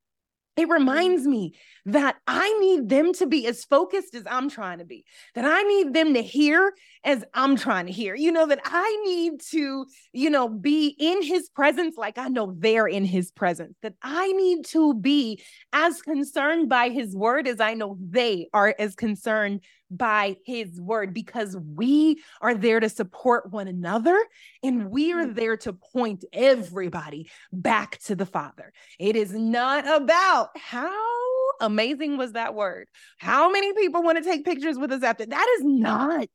it 0.57 0.67
reminds 0.69 1.27
me 1.27 1.53
that 1.85 2.17
I 2.25 2.51
need 2.59 2.89
them 2.89 3.13
to 3.13 3.27
be 3.27 3.45
as 3.45 3.63
focused 3.63 4.15
as 4.15 4.23
I'm 4.29 4.49
trying 4.49 4.79
to 4.79 4.85
be, 4.85 5.05
that 5.35 5.45
I 5.45 5.61
need 5.63 5.93
them 5.93 6.15
to 6.15 6.21
hear 6.21 6.73
as 7.03 7.23
I'm 7.33 7.55
trying 7.55 7.85
to 7.85 7.91
hear, 7.91 8.15
you 8.15 8.31
know, 8.31 8.47
that 8.47 8.61
I 8.65 9.01
need 9.05 9.39
to, 9.51 9.85
you 10.11 10.29
know, 10.31 10.49
be 10.49 10.95
in 10.99 11.21
his 11.21 11.47
presence 11.49 11.95
like 11.95 12.17
I 12.17 12.27
know 12.27 12.55
they're 12.57 12.87
in 12.87 13.05
his 13.05 13.31
presence, 13.31 13.77
that 13.83 13.93
I 14.01 14.31
need 14.33 14.65
to 14.65 14.95
be 14.95 15.41
as 15.71 16.01
concerned 16.01 16.69
by 16.69 16.89
his 16.89 17.15
word 17.15 17.47
as 17.47 17.59
I 17.61 17.75
know 17.75 17.95
they 18.01 18.49
are 18.51 18.75
as 18.79 18.95
concerned 18.95 19.61
by 19.89 20.37
his 20.45 20.79
word 20.79 21.13
because 21.13 21.55
we 21.55 22.21
are 22.41 22.55
there 22.55 22.79
to 22.79 22.89
support 22.89 23.51
one 23.51 23.67
another 23.67 24.21
and 24.63 24.89
we 24.89 25.13
are 25.13 25.25
mm. 25.25 25.35
there 25.35 25.57
to 25.57 25.73
point 25.73 26.25
everybody 26.33 27.29
back 27.51 27.99
to 27.99 28.15
the 28.15 28.25
Father. 28.25 28.73
It 28.99 29.15
is 29.15 29.33
not 29.33 29.87
about 29.87 30.49
how 30.57 31.17
amazing 31.59 32.17
was 32.17 32.33
that 32.33 32.53
word? 32.53 32.87
How 33.17 33.49
many 33.49 33.73
people 33.73 34.03
want 34.03 34.17
to 34.17 34.23
take 34.23 34.45
pictures 34.45 34.77
with 34.77 34.91
us 34.91 35.03
after? 35.03 35.25
That 35.25 35.47
is 35.57 35.65
not 35.65 36.29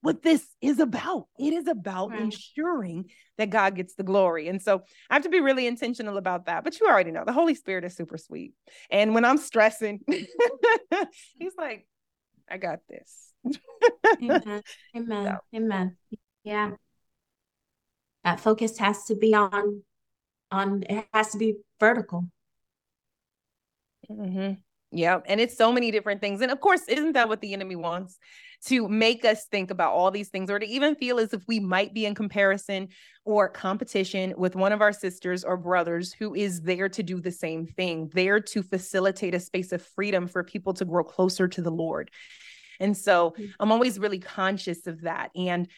what 0.00 0.22
this 0.22 0.46
is 0.60 0.80
about. 0.80 1.28
It 1.38 1.54
is 1.54 1.66
about 1.66 2.10
right. 2.10 2.20
ensuring 2.20 3.10
that 3.38 3.48
God 3.48 3.74
gets 3.74 3.94
the 3.94 4.02
glory. 4.02 4.48
And 4.48 4.60
so 4.60 4.82
I 5.08 5.14
have 5.14 5.22
to 5.22 5.30
be 5.30 5.40
really 5.40 5.66
intentional 5.66 6.18
about 6.18 6.46
that. 6.46 6.62
But 6.62 6.78
you 6.78 6.86
already 6.86 7.10
know 7.10 7.24
the 7.24 7.32
Holy 7.32 7.54
Spirit 7.54 7.84
is 7.84 7.96
super 7.96 8.18
sweet. 8.18 8.52
And 8.90 9.14
when 9.14 9.24
I'm 9.24 9.38
stressing, 9.38 10.00
he's 10.06 11.54
like, 11.56 11.86
I 12.50 12.58
got 12.58 12.80
this. 12.88 13.32
Amen. 14.22 14.62
Amen. 14.96 15.38
So. 15.52 15.56
Amen. 15.56 15.96
Yeah. 16.44 16.70
That 18.22 18.40
focus 18.40 18.78
has 18.78 19.04
to 19.04 19.14
be 19.14 19.34
on 19.34 19.82
on 20.50 20.84
it 20.88 21.06
has 21.12 21.30
to 21.30 21.38
be 21.38 21.56
vertical. 21.80 22.28
Mm-hmm. 24.10 24.54
Yeah. 24.92 25.20
And 25.26 25.40
it's 25.40 25.56
so 25.56 25.72
many 25.72 25.90
different 25.90 26.20
things. 26.20 26.40
And 26.40 26.50
of 26.50 26.60
course, 26.60 26.82
isn't 26.88 27.12
that 27.12 27.28
what 27.28 27.40
the 27.40 27.52
enemy 27.52 27.76
wants? 27.76 28.18
To 28.66 28.88
make 28.88 29.24
us 29.24 29.44
think 29.46 29.70
about 29.70 29.92
all 29.92 30.10
these 30.10 30.30
things 30.30 30.50
or 30.50 30.58
to 30.58 30.66
even 30.66 30.94
feel 30.94 31.18
as 31.18 31.34
if 31.34 31.42
we 31.46 31.60
might 31.60 31.92
be 31.92 32.06
in 32.06 32.14
comparison 32.14 32.88
or 33.24 33.48
competition 33.48 34.32
with 34.36 34.56
one 34.56 34.72
of 34.72 34.80
our 34.80 34.92
sisters 34.92 35.44
or 35.44 35.56
brothers 35.56 36.12
who 36.12 36.34
is 36.34 36.62
there 36.62 36.88
to 36.88 37.02
do 37.02 37.20
the 37.20 37.30
same 37.30 37.66
thing, 37.66 38.10
there 38.14 38.40
to 38.40 38.62
facilitate 38.62 39.34
a 39.34 39.40
space 39.40 39.72
of 39.72 39.82
freedom 39.82 40.26
for 40.26 40.42
people 40.42 40.72
to 40.74 40.84
grow 40.84 41.04
closer 41.04 41.46
to 41.48 41.60
the 41.60 41.70
Lord. 41.70 42.10
And 42.80 42.96
so 42.96 43.30
mm-hmm. 43.30 43.44
I'm 43.60 43.72
always 43.72 43.98
really 43.98 44.18
conscious 44.18 44.86
of 44.86 45.02
that. 45.02 45.30
And 45.36 45.68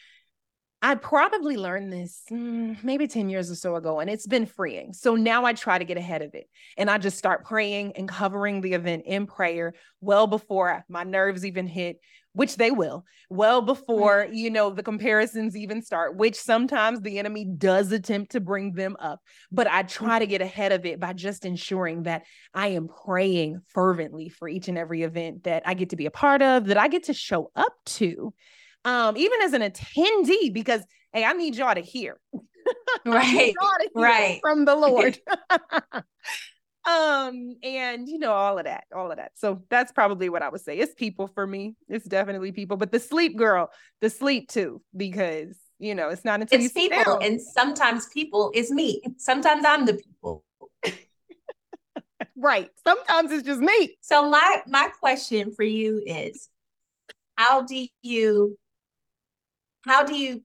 I 0.81 0.93
probably 0.93 1.57
learned 1.57 1.91
this 1.91 2.21
mm, 2.31 2.81
maybe 2.83 3.07
10 3.07 3.29
years 3.29 3.49
or 3.49 3.55
so 3.55 3.75
ago, 3.75 3.99
and 3.99 4.09
it's 4.09 4.27
been 4.27 4.45
freeing. 4.45 4.93
So 4.93 5.15
now 5.15 5.43
I 5.43 5.53
try 5.53 5.79
to 5.79 5.85
get 5.85 5.97
ahead 5.97 6.21
of 6.21 6.35
it 6.35 6.47
and 6.77 6.89
I 6.89 6.99
just 6.99 7.17
start 7.17 7.45
praying 7.45 7.93
and 7.95 8.07
covering 8.07 8.61
the 8.61 8.73
event 8.73 9.03
in 9.07 9.25
prayer 9.25 9.73
well 10.01 10.27
before 10.27 10.85
my 10.87 11.03
nerves 11.03 11.45
even 11.45 11.65
hit, 11.65 11.99
which 12.37 12.55
they 12.55 12.71
will, 12.71 13.03
well 13.29 13.61
before, 13.61 14.27
you 14.31 14.49
know, 14.49 14.69
the 14.69 14.83
comparisons 14.83 15.57
even 15.57 15.81
start, 15.81 16.15
which 16.15 16.35
sometimes 16.35 17.01
the 17.01 17.17
enemy 17.17 17.45
does 17.45 17.91
attempt 17.91 18.31
to 18.33 18.39
bring 18.39 18.73
them 18.73 18.95
up. 18.99 19.19
But 19.51 19.67
I 19.67 19.81
try 19.81 20.19
to 20.19 20.27
get 20.27 20.41
ahead 20.41 20.71
of 20.71 20.85
it 20.85 20.99
by 20.99 21.13
just 21.13 21.45
ensuring 21.45 22.03
that 22.03 22.23
I 22.53 22.67
am 22.67 22.87
praying 22.87 23.61
fervently 23.67 24.29
for 24.29 24.47
each 24.47 24.67
and 24.67 24.77
every 24.77 25.01
event 25.01 25.45
that 25.45 25.63
I 25.65 25.73
get 25.73 25.89
to 25.89 25.95
be 25.95 26.05
a 26.05 26.11
part 26.11 26.43
of, 26.43 26.67
that 26.67 26.77
I 26.77 26.87
get 26.87 27.05
to 27.05 27.13
show 27.13 27.51
up 27.55 27.73
to 27.85 28.33
um, 28.85 29.17
even 29.17 29.41
as 29.41 29.53
an 29.53 29.63
attendee, 29.63 30.53
because 30.53 30.81
hey, 31.11 31.25
I 31.25 31.33
need 31.33 31.55
y'all 31.55 31.75
to 31.75 31.81
hear. 31.81 32.19
right. 33.05 33.53
To 33.53 33.89
hear 33.93 34.03
right. 34.03 34.39
From 34.41 34.65
the 34.65 34.75
Lord. 34.75 35.19
um, 36.87 37.55
and 37.63 38.07
you 38.07 38.17
know, 38.17 38.31
all 38.31 38.57
of 38.57 38.63
that, 38.63 38.85
all 38.95 39.11
of 39.11 39.17
that. 39.17 39.33
So 39.35 39.61
that's 39.69 39.91
probably 39.91 40.29
what 40.29 40.41
I 40.41 40.49
would 40.49 40.61
say. 40.61 40.77
It's 40.77 40.93
people 40.93 41.27
for 41.27 41.45
me. 41.45 41.75
It's 41.89 42.05
definitely 42.05 42.53
people, 42.53 42.77
but 42.77 42.91
the 42.91 42.99
sleep 42.99 43.35
girl, 43.35 43.69
the 43.99 44.09
sleep 44.09 44.49
too, 44.49 44.81
because 44.95 45.57
you 45.79 45.93
know, 45.93 46.09
it's 46.09 46.23
not 46.23 46.41
until 46.41 46.61
it's 46.61 46.73
people, 46.73 47.19
and 47.21 47.41
sometimes 47.41 48.07
people 48.07 48.51
is 48.55 48.71
me. 48.71 49.01
Sometimes 49.17 49.65
I'm 49.65 49.85
the 49.85 49.95
people. 49.95 50.45
right. 52.37 52.69
Sometimes 52.83 53.31
it's 53.31 53.43
just 53.43 53.59
me. 53.59 53.97
So 54.01 54.29
my 54.29 54.61
my 54.65 54.89
question 54.99 55.51
for 55.53 55.63
you 55.63 56.01
is 56.05 56.47
how 57.35 57.63
do 57.63 57.85
you 58.01 58.57
how 59.81 60.03
do 60.03 60.15
you 60.15 60.41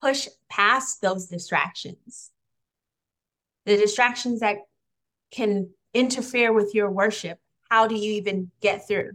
push 0.00 0.28
past 0.48 1.02
those 1.02 1.26
distractions? 1.26 2.30
The 3.66 3.76
distractions 3.76 4.40
that 4.40 4.58
can 5.32 5.70
interfere 5.94 6.52
with 6.52 6.74
your 6.74 6.90
worship. 6.90 7.38
How 7.70 7.86
do 7.86 7.94
you 7.94 8.12
even 8.14 8.50
get 8.60 8.86
through? 8.86 9.12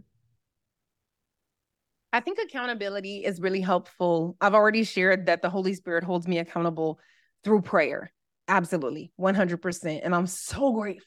I 2.12 2.20
think 2.20 2.38
accountability 2.38 3.24
is 3.24 3.40
really 3.40 3.60
helpful. 3.60 4.36
I've 4.40 4.54
already 4.54 4.84
shared 4.84 5.26
that 5.26 5.42
the 5.42 5.50
Holy 5.50 5.74
Spirit 5.74 6.04
holds 6.04 6.26
me 6.26 6.38
accountable 6.38 6.98
through 7.44 7.62
prayer. 7.62 8.10
Absolutely, 8.48 9.12
100%. 9.20 10.00
And 10.02 10.14
I'm 10.14 10.26
so 10.26 10.72
grateful 10.72 11.06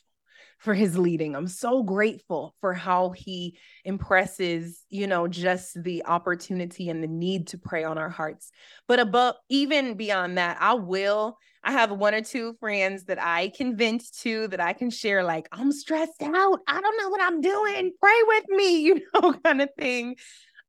for 0.59 0.73
his 0.73 0.97
leading. 0.97 1.35
I'm 1.35 1.47
so 1.47 1.83
grateful 1.83 2.53
for 2.59 2.73
how 2.73 3.11
he 3.11 3.57
impresses, 3.85 4.83
you 4.89 5.07
know, 5.07 5.27
just 5.27 5.81
the 5.81 6.05
opportunity 6.05 6.89
and 6.89 7.01
the 7.01 7.07
need 7.07 7.47
to 7.47 7.57
pray 7.57 7.85
on 7.85 7.97
our 7.97 8.09
hearts. 8.09 8.51
But 8.87 8.99
above 8.99 9.35
even 9.49 9.95
beyond 9.95 10.37
that, 10.37 10.57
I 10.59 10.73
will 10.73 11.37
I 11.63 11.73
have 11.73 11.91
one 11.91 12.13
or 12.13 12.21
two 12.21 12.53
friends 12.59 13.05
that 13.05 13.21
I 13.21 13.49
can 13.49 13.75
vent 13.75 14.03
to 14.21 14.47
that 14.47 14.61
I 14.61 14.73
can 14.73 14.89
share, 14.89 15.23
like, 15.23 15.47
I'm 15.51 15.71
stressed 15.71 16.21
out. 16.21 16.59
I 16.67 16.81
don't 16.81 16.97
know 16.97 17.09
what 17.09 17.21
I'm 17.21 17.41
doing. 17.41 17.91
Pray 18.01 18.21
with 18.27 18.45
me, 18.49 18.79
you 18.81 19.01
know, 19.13 19.33
kind 19.43 19.61
of 19.61 19.69
thing. 19.77 20.15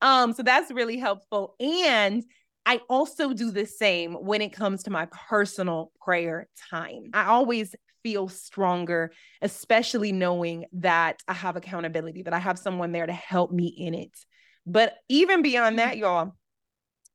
Um, 0.03 0.33
so 0.33 0.43
that's 0.43 0.71
really 0.71 0.99
helpful. 0.99 1.55
And 1.61 2.25
I 2.67 2.81
also 2.89 3.33
do 3.33 3.51
the 3.51 3.67
same 3.67 4.15
when 4.15 4.43
it 4.43 4.53
comes 4.53 4.85
to 4.85 4.91
my 4.91 5.07
personal 5.29 5.93
prayer 6.01 6.49
time. 6.71 7.11
I 7.15 7.27
always 7.27 7.75
feel 8.03 8.29
stronger, 8.29 9.13
especially 9.43 10.13
knowing 10.13 10.67
that 10.73 11.23
I 11.29 11.35
have 11.35 11.57
accountability, 11.57 12.23
that 12.23 12.35
I 12.35 12.39
have 12.39 12.59
someone 12.59 12.93
there 12.93 13.07
to 13.07 13.13
help 13.13 13.51
me 13.53 13.67
in 13.67 13.95
it. 13.95 14.13
But 14.67 14.95
even 15.09 15.43
beyond 15.43 15.79
that, 15.79 15.93
mm-hmm. 15.93 16.01
y'all, 16.01 16.35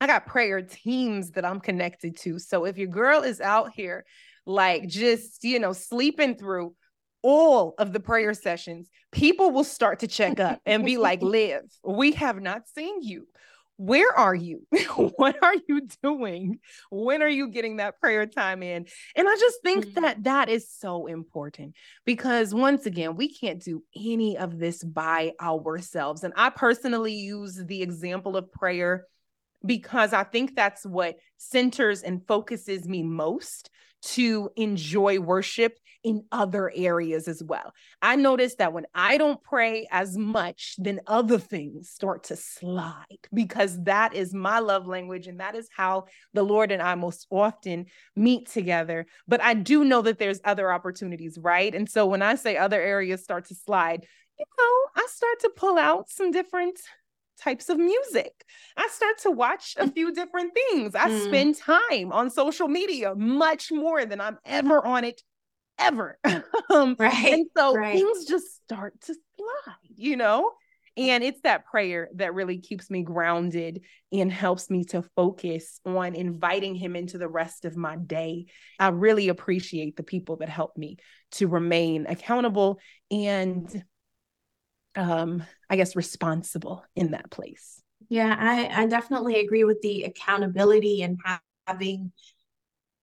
I 0.06 0.08
got 0.08 0.28
prayer 0.28 0.62
teams 0.62 1.32
that 1.32 1.46
I'm 1.46 1.60
connected 1.60 2.16
to. 2.18 2.38
So 2.38 2.66
if 2.66 2.78
your 2.78 2.90
girl 2.90 3.24
is 3.24 3.42
out 3.42 3.72
here, 3.74 4.06
like 4.46 4.88
just, 4.88 5.44
you 5.44 5.58
know, 5.58 5.74
sleeping 5.74 6.36
through 6.36 6.76
all 7.24 7.74
of 7.80 7.92
the 7.92 8.00
prayer 8.00 8.36
sessions, 8.36 8.88
people 9.12 9.50
will 9.50 9.64
start 9.64 10.02
to 10.02 10.08
check 10.08 10.40
up 10.40 10.62
and 10.64 10.86
be 10.86 10.98
like, 10.98 11.22
Liv, 11.24 11.62
we 11.84 12.12
have 12.12 12.40
not 12.40 12.68
seen 12.76 13.02
you 13.02 13.26
where 13.78 14.18
are 14.18 14.34
you? 14.36 14.66
what 15.18 15.36
are 15.44 15.56
you 15.68 15.82
doing? 16.02 16.60
When 16.90 17.22
are 17.22 17.30
you 17.30 17.50
getting 17.50 17.78
that 17.78 18.00
prayer 18.00 18.26
time 18.26 18.64
in? 18.64 18.86
And 19.18 19.28
I 19.28 19.36
just 19.36 19.58
think 19.64 19.88
mm-hmm. 19.88 20.02
that 20.02 20.24
that 20.24 20.48
is 20.48 20.70
so 20.70 21.08
important 21.08 21.76
because 22.06 22.54
once 22.54 22.86
again, 22.86 23.18
we 23.18 23.34
can't 23.34 23.62
do 23.62 23.84
any 23.94 24.38
of 24.38 24.60
this 24.60 24.82
by 24.82 25.34
ourselves. 25.42 26.24
And 26.24 26.34
I 26.38 26.52
personally 26.52 27.16
use 27.16 27.62
the 27.66 27.82
example 27.82 28.38
of 28.38 28.50
prayer 28.52 29.08
because 29.66 30.14
I 30.14 30.24
think 30.24 30.56
that's 30.56 30.86
what 30.86 31.16
centers 31.38 32.02
and 32.02 32.26
focuses 32.28 32.88
me 32.88 33.04
most 33.04 33.70
to 34.02 34.50
enjoy 34.56 35.20
worship 35.20 35.78
in 36.04 36.24
other 36.32 36.72
areas 36.76 37.28
as 37.28 37.42
well. 37.44 37.74
I 38.00 38.16
notice 38.16 38.56
that 38.56 38.74
when 38.74 38.86
I 38.94 39.18
don't 39.18 39.42
pray 39.42 39.88
as 39.90 40.16
much, 40.16 40.76
then 40.78 41.02
other 41.08 41.40
things 41.40 41.90
start 41.90 42.26
to 42.26 42.36
slide 42.36 43.28
because 43.34 43.82
that 43.86 44.14
is 44.14 44.32
my 44.32 44.60
love 44.60 44.86
language 44.86 45.26
and 45.26 45.40
that 45.40 45.56
is 45.56 45.68
how 45.76 46.06
the 46.34 46.44
Lord 46.44 46.72
and 46.72 46.80
I 46.80 46.94
most 46.94 47.26
often 47.32 47.88
meet 48.16 48.48
together. 48.48 49.08
But 49.28 49.42
I 49.42 49.56
do 49.56 49.84
know 49.84 50.04
that 50.04 50.20
there's 50.20 50.40
other 50.46 50.72
opportunities, 50.72 51.40
right? 51.42 51.74
And 51.74 51.90
so 51.90 52.06
when 52.06 52.22
I 52.22 52.36
say 52.36 52.56
other 52.56 52.80
areas 52.80 53.24
start 53.24 53.46
to 53.48 53.56
slide, 53.56 54.06
you 54.38 54.46
know, 54.60 55.02
I 55.04 55.08
start 55.10 55.40
to 55.40 55.50
pull 55.56 55.80
out 55.80 56.10
some 56.12 56.30
different 56.30 56.80
types 57.40 57.70
of 57.70 57.78
music. 57.78 58.46
I 58.78 58.88
start 58.92 59.18
to 59.20 59.32
watch 59.32 59.76
a 59.78 59.90
few 59.90 60.14
different 60.14 60.54
things. 60.54 60.96
I 60.96 61.10
mm. 61.10 61.24
spend 61.26 61.58
time 61.58 62.12
on 62.12 62.30
social 62.30 62.68
media 62.68 63.16
much 63.16 63.72
more 63.72 64.06
than 64.06 64.22
I'm 64.22 64.38
ever 64.46 64.86
on 64.86 65.04
it 65.04 65.22
ever. 65.78 66.18
um, 66.70 66.96
right. 67.00 67.34
And 67.34 67.48
so 67.56 67.76
right. 67.76 67.94
things 67.94 68.26
just 68.26 68.64
start 68.64 69.00
to 69.02 69.14
slide, 69.14 69.76
you 69.96 70.18
know? 70.18 70.52
And 70.98 71.26
it's 71.26 71.42
that 71.42 71.66
prayer 71.66 72.08
that 72.16 72.34
really 72.34 72.60
keeps 72.60 72.90
me 72.90 73.04
grounded 73.04 73.82
and 74.14 74.32
helps 74.32 74.70
me 74.70 74.86
to 74.86 75.02
focus 75.16 75.82
on 75.86 76.16
inviting 76.16 76.74
him 76.74 76.96
into 76.96 77.18
the 77.18 77.28
rest 77.28 77.66
of 77.66 77.76
my 77.76 77.98
day. 77.98 78.46
I 78.80 78.90
really 78.90 79.28
appreciate 79.28 79.98
the 79.98 80.04
people 80.04 80.38
that 80.38 80.48
help 80.48 80.78
me 80.78 80.98
to 81.32 81.48
remain 81.48 82.06
accountable 82.08 82.80
and 83.12 83.84
um 84.96 85.44
I 85.70 85.76
guess 85.76 85.96
responsible 85.96 86.84
in 86.96 87.12
that 87.12 87.32
place. 87.32 87.82
Yeah, 88.10 88.36
I 88.38 88.84
I 88.84 88.86
definitely 88.88 89.40
agree 89.40 89.64
with 89.64 89.82
the 89.82 90.04
accountability 90.04 91.02
and 91.02 91.20
having 91.68 92.12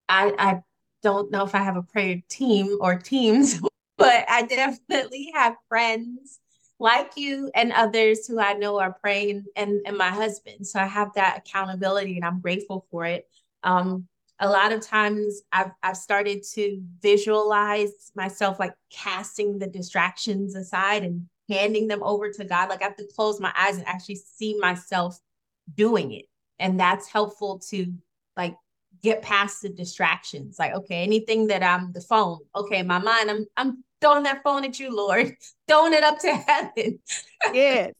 I 0.09 0.33
I 0.37 0.61
don't 1.01 1.31
know 1.31 1.43
if 1.43 1.55
I 1.55 1.59
have 1.59 1.75
a 1.75 1.83
prayer 1.83 2.21
team 2.29 2.77
or 2.79 2.97
teams, 2.97 3.59
but 3.97 4.25
I 4.29 4.43
definitely 4.43 5.31
have 5.35 5.55
friends 5.69 6.39
like 6.79 7.13
you 7.15 7.51
and 7.55 7.71
others 7.71 8.27
who 8.27 8.39
I 8.39 8.53
know 8.53 8.79
are 8.79 8.93
praying 9.01 9.45
and, 9.55 9.81
and 9.85 9.97
my 9.97 10.09
husband. 10.09 10.67
So 10.67 10.79
I 10.79 10.85
have 10.85 11.13
that 11.15 11.37
accountability 11.39 12.15
and 12.15 12.25
I'm 12.25 12.41
grateful 12.41 12.85
for 12.91 13.05
it. 13.05 13.27
Um, 13.63 14.07
a 14.39 14.49
lot 14.49 14.73
of 14.73 14.81
times 14.81 15.41
I've, 15.51 15.71
I've 15.81 15.95
started 15.97 16.43
to 16.53 16.81
visualize 17.01 18.11
myself 18.15 18.59
like 18.59 18.73
casting 18.91 19.59
the 19.59 19.67
distractions 19.67 20.55
aside 20.55 21.03
and 21.03 21.27
handing 21.49 21.87
them 21.87 22.03
over 22.03 22.31
to 22.31 22.45
God. 22.45 22.69
Like 22.69 22.81
I 22.81 22.85
have 22.85 22.95
to 22.97 23.07
close 23.15 23.39
my 23.39 23.53
eyes 23.57 23.77
and 23.77 23.87
actually 23.87 24.15
see 24.15 24.57
myself 24.57 25.19
doing 25.75 26.11
it. 26.11 26.25
And 26.59 26.79
that's 26.79 27.07
helpful 27.07 27.59
to 27.69 27.93
like 28.37 28.55
get 29.01 29.21
past 29.21 29.61
the 29.61 29.69
distractions. 29.69 30.57
Like, 30.57 30.73
okay, 30.73 31.03
anything 31.03 31.47
that 31.47 31.63
I'm 31.63 31.91
the 31.91 32.01
phone, 32.01 32.39
okay, 32.55 32.83
my 32.83 32.99
mind, 32.99 33.29
I'm 33.29 33.45
I'm 33.57 33.83
throwing 34.01 34.23
that 34.23 34.43
phone 34.43 34.65
at 34.65 34.79
you, 34.79 34.95
Lord, 34.95 35.35
throwing 35.67 35.93
it 35.93 36.03
up 36.03 36.19
to 36.19 36.31
heaven. 36.33 36.99
Yeah. 37.53 37.91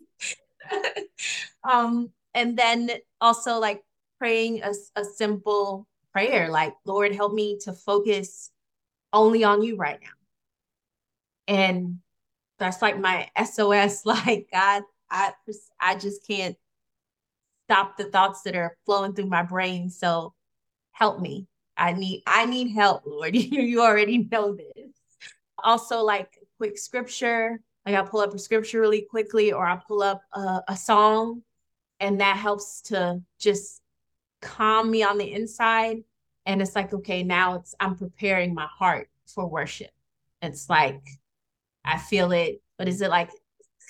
um, 1.63 2.11
and 2.33 2.57
then 2.57 2.89
also 3.21 3.59
like 3.59 3.83
praying 4.19 4.63
a, 4.63 4.71
a 4.95 5.03
simple 5.03 5.87
prayer, 6.11 6.49
like, 6.49 6.73
Lord, 6.85 7.13
help 7.13 7.33
me 7.33 7.57
to 7.63 7.73
focus 7.73 8.51
only 9.11 9.43
on 9.43 9.63
you 9.63 9.75
right 9.75 9.99
now. 10.01 11.55
And 11.55 11.99
that's 12.63 12.81
like 12.81 12.99
my 12.99 13.29
SOS, 13.43 14.05
like 14.05 14.47
God, 14.51 14.83
I 15.09 15.33
I 15.79 15.95
just 15.95 16.25
can't 16.25 16.55
stop 17.65 17.97
the 17.97 18.05
thoughts 18.05 18.41
that 18.43 18.55
are 18.55 18.77
flowing 18.85 19.13
through 19.13 19.27
my 19.27 19.43
brain. 19.43 19.89
So 19.89 20.33
help 20.91 21.19
me. 21.19 21.47
I 21.77 21.93
need 21.93 22.23
I 22.27 22.45
need 22.45 22.73
help, 22.73 23.03
Lord. 23.05 23.35
you 23.35 23.81
already 23.81 24.29
know 24.31 24.55
this. 24.55 24.91
Also, 25.63 26.01
like 26.01 26.37
quick 26.57 26.77
scripture, 26.77 27.59
like 27.85 27.95
I 27.95 28.01
pull 28.03 28.21
up 28.21 28.33
a 28.33 28.39
scripture 28.39 28.79
really 28.79 29.01
quickly, 29.01 29.51
or 29.51 29.65
I 29.65 29.75
pull 29.87 30.03
up 30.03 30.21
a, 30.33 30.61
a 30.69 30.77
song, 30.77 31.41
and 31.99 32.21
that 32.21 32.37
helps 32.37 32.81
to 32.83 33.21
just 33.39 33.81
calm 34.41 34.91
me 34.91 35.03
on 35.03 35.17
the 35.17 35.31
inside. 35.31 36.03
And 36.45 36.61
it's 36.61 36.75
like, 36.75 36.93
okay, 36.93 37.23
now 37.23 37.55
it's 37.55 37.73
I'm 37.79 37.95
preparing 37.95 38.53
my 38.53 38.67
heart 38.67 39.09
for 39.25 39.47
worship. 39.47 39.91
It's 40.41 40.69
like 40.69 41.01
I 41.85 41.97
feel 41.97 42.31
it. 42.31 42.61
But 42.77 42.87
is 42.87 43.01
it 43.01 43.09
like 43.09 43.29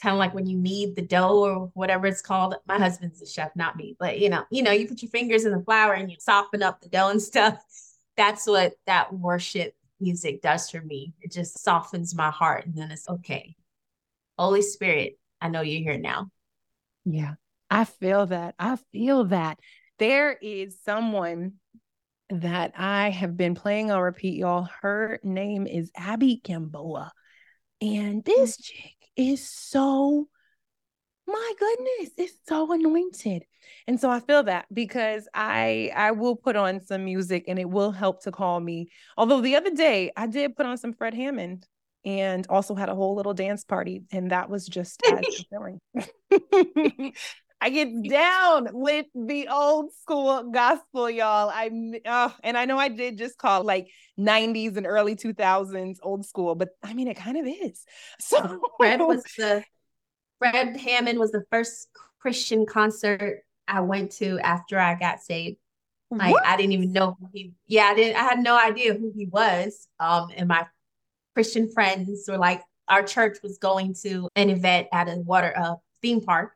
kind 0.04 0.14
of 0.14 0.20
like 0.20 0.34
when 0.34 0.46
you 0.46 0.58
knead 0.58 0.96
the 0.96 1.02
dough 1.02 1.40
or 1.40 1.72
whatever 1.74 2.08
it's 2.08 2.22
called. 2.22 2.56
My 2.68 2.78
husband's 2.78 3.22
a 3.22 3.26
chef, 3.26 3.56
not 3.56 3.78
me, 3.78 3.96
but 3.98 4.20
you 4.20 4.30
know, 4.30 4.44
you 4.52 4.62
know, 4.62 4.72
you 4.72 4.86
put 4.86 5.02
your 5.02 5.10
fingers 5.10 5.46
in 5.46 5.54
the 5.54 5.64
flour 5.64 5.94
and 5.94 6.12
you 6.12 6.18
soften 6.20 6.62
up 6.62 6.82
the 6.82 6.90
dough 6.90 7.08
and 7.10 7.22
stuff. 7.22 7.58
That's 8.18 8.46
what 8.46 8.74
that 8.86 9.14
worship 9.14 9.74
music 10.02 10.42
does 10.42 10.70
for 10.70 10.82
me. 10.82 11.14
It 11.22 11.32
just 11.32 11.64
softens 11.64 12.14
my 12.14 12.30
heart 12.30 12.66
and 12.66 12.76
then 12.76 12.92
it's 12.92 13.08
okay. 13.08 13.56
Holy 14.38 14.62
Spirit, 14.62 15.18
I 15.40 15.48
know 15.48 15.62
you're 15.62 15.82
here 15.82 15.98
now. 15.98 16.30
Yeah. 17.06 17.36
I 17.70 17.86
feel 17.86 18.28
that. 18.28 18.56
I 18.60 18.78
feel 18.92 19.26
that. 19.26 19.60
There 20.00 20.34
is 20.34 20.78
someone 20.84 21.54
that 22.30 22.74
I 22.78 23.10
have 23.10 23.38
been 23.38 23.56
playing 23.56 23.90
on 23.90 24.02
repeat, 24.02 24.36
y'all. 24.36 24.68
Her 24.82 25.20
name 25.24 25.66
is 25.66 25.92
Abby 25.96 26.42
Gamboa. 26.44 27.12
And 27.84 28.24
this 28.24 28.56
mm. 28.56 28.63
chick 28.63 28.96
is 29.18 29.48
so 29.48 30.28
my 31.25 31.54
goodness, 31.58 32.12
it's 32.18 32.34
so 32.48 32.72
anointed. 32.72 33.46
And 33.88 34.00
so 34.00 34.10
I 34.10 34.20
feel 34.20 34.44
that 34.44 34.66
because 34.74 35.28
I 35.34 35.92
I 35.96 36.12
will 36.12 36.36
put 36.36 36.56
on 36.56 36.82
some 36.82 37.06
music 37.06 37.46
and 37.48 37.58
it 37.58 37.70
will 37.70 37.92
help 37.92 38.24
to 38.24 38.31
calm 38.31 38.66
me. 38.66 38.90
Although 39.18 39.42
the 39.42 39.55
other 39.55 39.72
day 39.72 40.12
I 40.18 40.27
did 40.27 40.55
put 40.55 40.66
on 40.66 40.77
some 40.77 40.94
Fred 40.94 41.14
Hammond 41.14 41.66
and 42.05 42.46
also 42.50 42.75
had 42.75 42.90
a 42.90 42.96
whole 42.96 43.16
little 43.16 43.34
dance 43.34 43.64
party 43.64 44.03
and 44.12 44.31
that 44.31 44.50
was 44.50 44.68
just 44.68 45.01
as 45.05 45.46
fulfilling. 45.51 45.79
I 47.64 47.70
get 47.70 48.10
down 48.10 48.68
with 48.74 49.06
the 49.16 49.48
old 49.48 49.94
school 49.94 50.52
gospel, 50.52 51.10
y'all. 51.10 51.50
I 51.50 51.72
oh, 52.06 52.36
and 52.44 52.58
I 52.58 52.66
know 52.66 52.78
I 52.78 52.90
did 52.90 53.18
just 53.18 53.38
call 53.38 53.64
like 53.64 53.88
90s 54.20 54.76
and 54.76 54.86
early 54.86 55.16
2000s 55.16 55.96
old 56.04 56.26
school, 56.26 56.56
but 56.56 56.72
I 56.84 56.94
mean 56.94 57.08
it 57.08 57.16
kind 57.16 57.38
of 57.38 57.48
is. 57.48 57.86
So 58.20 58.60
Fred 58.78 59.00
was 59.00 59.24
the 59.38 59.64
Fred 60.40 60.76
Hammond 60.76 61.20
was 61.20 61.32
the 61.32 61.46
first 61.50 61.88
Christian 62.20 62.66
concert 62.66 63.44
I 63.66 63.80
went 63.80 64.12
to 64.14 64.40
after 64.40 64.78
I 64.78 64.96
got 64.96 65.22
saved. 65.22 65.56
Like 66.12 66.34
what? 66.34 66.46
I 66.46 66.58
didn't 66.58 66.74
even 66.74 66.92
know 66.92 67.16
who 67.18 67.30
he 67.34 67.54
yeah, 67.66 67.86
I 67.86 67.96
didn't 67.96 68.18
I 68.18 68.24
had 68.26 68.40
no 68.40 68.60
idea 68.60 68.94
who 68.94 69.14
he 69.16 69.26
was. 69.28 69.88
Um 70.02 70.28
and 70.36 70.50
my 70.50 70.68
Christian 71.34 71.72
friends 71.72 72.26
were 72.28 72.38
like 72.38 72.62
our 72.90 73.04
church 73.04 73.38
was 73.42 73.58
going 73.58 73.96
to 74.04 74.28
an 74.36 74.50
event 74.50 74.88
at 74.92 75.08
a 75.08 75.16
water 75.16 75.54
uh 75.58 75.76
theme 76.02 76.20
park 76.20 76.52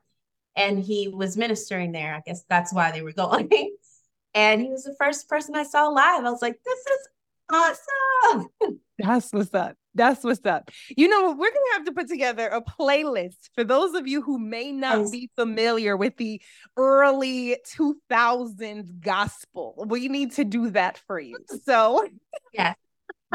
and 0.57 0.79
he 0.79 1.07
was 1.07 1.37
ministering 1.37 1.91
there. 1.91 2.15
I 2.15 2.21
guess 2.25 2.43
that's 2.49 2.73
why 2.73 2.91
they 2.91 3.03
were 3.03 3.13
going. 3.13 3.49
and 4.33 4.61
he 4.61 4.69
was 4.69 4.83
the 4.83 4.95
first 4.99 5.29
person 5.29 5.55
I 5.55 5.63
saw 5.63 5.87
live. 5.87 6.25
I 6.25 6.31
was 6.31 6.41
like, 6.41 6.59
this 6.65 6.79
is 6.79 7.07
awesome. 7.49 8.49
That's 8.97 9.31
what's 9.31 9.53
up. 9.53 9.75
That's 9.93 10.23
what's 10.23 10.45
up. 10.45 10.69
You 10.95 11.07
know, 11.07 11.31
we're 11.31 11.49
gonna 11.49 11.73
have 11.73 11.85
to 11.85 11.91
put 11.91 12.07
together 12.07 12.47
a 12.47 12.61
playlist 12.61 13.37
for 13.55 13.63
those 13.63 13.93
of 13.93 14.07
you 14.07 14.21
who 14.21 14.37
may 14.37 14.71
not 14.71 14.99
yes. 14.99 15.11
be 15.11 15.29
familiar 15.35 15.95
with 15.95 16.17
the 16.17 16.41
early 16.75 17.57
2000s 17.75 18.99
gospel. 18.99 19.85
We 19.87 20.07
need 20.07 20.33
to 20.33 20.43
do 20.43 20.71
that 20.71 20.97
for 21.07 21.19
you. 21.19 21.37
So, 21.65 22.07
yes, 22.53 22.75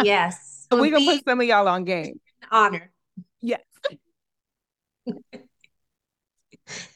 yes. 0.03 0.67
we're 0.73 0.91
gonna 0.91 1.05
put 1.05 1.25
some 1.25 1.41
of 1.41 1.47
y'all 1.47 1.69
on 1.69 1.85
game. 1.85 2.21
Honor. 2.51 2.93
Yes. 3.41 3.61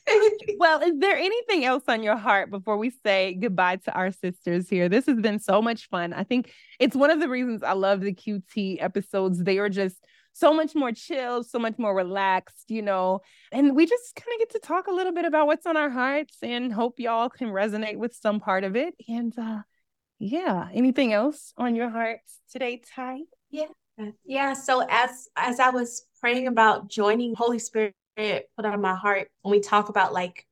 well, 0.58 0.80
is 0.82 0.98
there 0.98 1.16
anything 1.16 1.64
else 1.64 1.84
on 1.88 2.02
your 2.02 2.16
heart 2.16 2.50
before 2.50 2.76
we 2.76 2.90
say 2.90 3.34
goodbye 3.34 3.76
to 3.76 3.92
our 3.92 4.12
sisters 4.12 4.68
here? 4.68 4.88
This 4.88 5.06
has 5.06 5.18
been 5.20 5.38
so 5.38 5.60
much 5.60 5.88
fun. 5.88 6.12
I 6.12 6.24
think 6.24 6.52
it's 6.78 6.96
one 6.96 7.10
of 7.10 7.20
the 7.20 7.28
reasons 7.28 7.62
I 7.62 7.72
love 7.72 8.00
the 8.00 8.14
QT 8.14 8.82
episodes. 8.82 9.42
They 9.42 9.58
are 9.58 9.68
just 9.68 9.96
so 10.32 10.52
much 10.52 10.74
more 10.74 10.92
chill, 10.92 11.42
so 11.42 11.58
much 11.58 11.78
more 11.78 11.94
relaxed, 11.94 12.70
you 12.70 12.82
know. 12.82 13.20
And 13.52 13.74
we 13.74 13.86
just 13.86 14.14
kind 14.14 14.34
of 14.34 14.38
get 14.40 14.50
to 14.50 14.58
talk 14.66 14.86
a 14.86 14.92
little 14.92 15.12
bit 15.12 15.24
about 15.24 15.46
what's 15.46 15.66
on 15.66 15.76
our 15.76 15.90
hearts 15.90 16.36
and 16.42 16.72
hope 16.72 17.00
y'all 17.00 17.30
can 17.30 17.48
resonate 17.48 17.96
with 17.96 18.14
some 18.14 18.38
part 18.38 18.62
of 18.62 18.76
it. 18.76 18.94
And 19.08 19.36
uh 19.38 19.62
yeah, 20.18 20.68
anything 20.72 21.12
else 21.12 21.52
on 21.56 21.74
your 21.74 21.90
heart 21.90 22.20
today, 22.50 22.82
Ty? 22.94 23.20
Yeah. 23.50 23.66
Yeah. 24.24 24.52
So 24.52 24.84
as 24.88 25.28
as 25.36 25.58
I 25.58 25.70
was 25.70 26.06
praying 26.20 26.46
about 26.46 26.88
joining 26.88 27.34
Holy 27.34 27.58
Spirit 27.58 27.94
put 28.16 28.64
on 28.64 28.80
my 28.80 28.94
heart 28.94 29.28
when 29.42 29.52
we 29.52 29.60
talk 29.60 29.88
about 29.88 30.12
like 30.12 30.46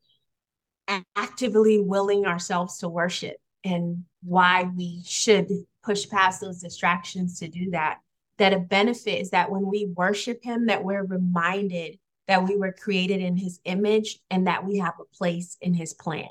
actively 1.16 1.81
willing 1.81 2.27
ourselves 2.27 2.79
to 2.79 2.88
worship 2.88 3.37
and 3.64 4.05
why 4.22 4.70
we 4.77 5.03
should 5.05 5.48
push 5.83 6.09
past 6.09 6.40
those 6.40 6.61
distractions 6.61 7.38
to 7.38 7.48
do 7.48 7.70
that 7.70 7.98
that 8.38 8.53
a 8.53 8.59
benefit 8.59 9.20
is 9.20 9.31
that 9.31 9.50
when 9.50 9.66
we 9.66 9.87
worship 9.96 10.42
him 10.42 10.66
that 10.66 10.85
we're 10.85 11.05
reminded 11.05 11.98
that 12.27 12.44
we 12.44 12.57
were 12.57 12.72
created 12.72 13.20
in 13.20 13.37
his 13.37 13.61
image 13.64 14.18
and 14.31 14.46
that 14.46 14.64
we 14.64 14.79
have 14.79 14.94
a 15.00 15.16
place 15.16 15.57
in 15.61 15.74
his 15.74 15.92
plan. 15.92 16.29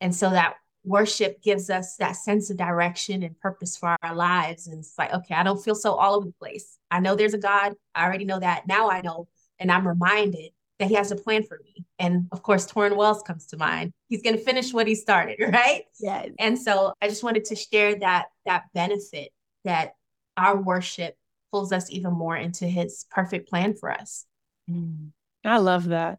And 0.00 0.14
so 0.14 0.30
that 0.30 0.54
worship 0.84 1.42
gives 1.42 1.70
us 1.70 1.96
that 1.96 2.16
sense 2.16 2.50
of 2.50 2.56
direction 2.56 3.22
and 3.22 3.38
purpose 3.38 3.76
for 3.76 3.96
our 4.02 4.14
lives. 4.14 4.66
And 4.66 4.78
it's 4.78 4.94
like 4.98 5.12
okay 5.12 5.34
i 5.34 5.42
don't 5.42 5.62
feel 5.62 5.74
so 5.74 5.94
all 5.94 6.14
over 6.14 6.26
the 6.26 6.32
place. 6.32 6.78
I 6.90 7.00
know 7.00 7.14
there's 7.14 7.34
a 7.34 7.38
god. 7.38 7.74
I 7.94 8.04
already 8.04 8.24
know 8.24 8.40
that. 8.40 8.66
Now 8.66 8.90
i 8.90 9.00
know 9.00 9.28
and 9.64 9.72
I'm 9.72 9.88
reminded 9.88 10.50
that 10.78 10.88
he 10.88 10.94
has 10.94 11.10
a 11.10 11.16
plan 11.16 11.42
for 11.42 11.58
me. 11.64 11.86
And 11.98 12.26
of 12.32 12.42
course, 12.42 12.70
Tauren 12.70 12.96
Wells 12.96 13.22
comes 13.22 13.46
to 13.46 13.56
mind. 13.56 13.94
He's 14.10 14.20
going 14.20 14.36
to 14.36 14.42
finish 14.42 14.74
what 14.74 14.86
he 14.86 14.94
started, 14.94 15.38
right? 15.52 15.84
Yes. 15.98 16.28
And 16.38 16.58
so 16.58 16.92
I 17.00 17.08
just 17.08 17.24
wanted 17.24 17.46
to 17.46 17.56
share 17.56 17.98
that 18.00 18.26
that 18.44 18.64
benefit 18.74 19.30
that 19.64 19.92
our 20.36 20.60
worship 20.60 21.16
pulls 21.50 21.72
us 21.72 21.90
even 21.90 22.12
more 22.12 22.36
into 22.36 22.66
his 22.66 23.06
perfect 23.10 23.48
plan 23.48 23.74
for 23.74 23.90
us. 23.90 24.26
Mm. 24.70 25.12
I 25.46 25.56
love 25.56 25.86
that. 25.86 26.18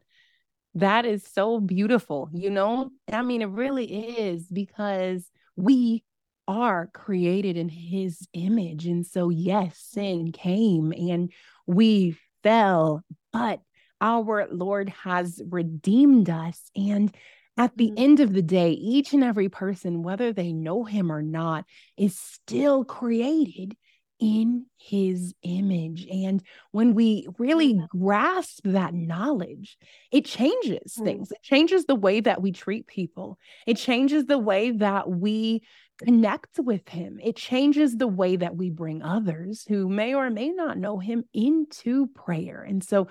That 0.74 1.06
is 1.06 1.24
so 1.24 1.60
beautiful. 1.60 2.30
You 2.34 2.50
know, 2.50 2.90
I 3.14 3.22
mean, 3.22 3.44
it 3.44 3.50
really 3.50 4.18
is 4.18 4.48
because 4.48 5.30
we 5.56 6.04
are 6.48 6.90
created 6.96 7.58
in 7.58 7.70
his 7.70 8.28
image. 8.34 8.88
And 8.88 9.06
so, 9.06 9.30
yes, 9.30 9.78
sin 9.78 10.32
came 10.32 10.92
and 10.94 11.32
we 11.68 12.18
fell, 12.46 13.02
but 13.36 13.62
our 14.02 14.48
Lord 14.50 14.90
has 14.90 15.42
redeemed 15.50 16.30
us. 16.30 16.60
And 16.76 17.14
at 17.58 17.76
the 17.78 17.88
mm-hmm. 17.88 18.04
end 18.04 18.20
of 18.20 18.34
the 18.34 18.42
day, 18.42 18.72
each 18.72 19.14
and 19.14 19.24
every 19.24 19.50
person, 19.50 20.04
whether 20.04 20.34
they 20.34 20.54
know 20.54 20.84
him 20.84 21.12
or 21.12 21.22
not, 21.22 21.66
is 21.98 22.18
still 22.18 22.84
created 22.84 23.76
in 24.20 24.66
his 24.78 25.34
image. 25.44 26.08
And 26.10 26.42
when 26.72 26.94
we 26.94 27.28
really 27.38 27.82
grasp 27.90 28.62
that 28.64 28.94
knowledge, 28.94 29.78
it 30.12 30.24
changes 30.26 30.96
mm. 30.98 31.04
things. 31.04 31.32
It 31.32 31.42
changes 31.42 31.86
the 31.86 31.96
way 31.96 32.22
that 32.22 32.42
we 32.42 32.52
treat 32.52 32.88
people, 32.88 33.38
it 33.68 33.76
changes 33.78 34.26
the 34.26 34.40
way 34.40 34.72
that 34.72 35.10
we 35.10 35.64
connect 36.04 36.60
with 36.60 36.88
him. 36.90 37.20
It 37.24 37.36
changes 37.36 37.96
the 37.96 38.08
way 38.08 38.36
that 38.36 38.56
we 38.56 38.70
bring 38.70 39.02
others 39.02 39.66
who 39.68 39.90
may 39.90 40.14
or 40.14 40.30
may 40.30 40.50
not 40.50 40.78
know 40.78 41.00
him 41.00 41.24
into 41.34 42.08
prayer. 42.08 42.62
And 42.62 42.84
so 42.84 43.08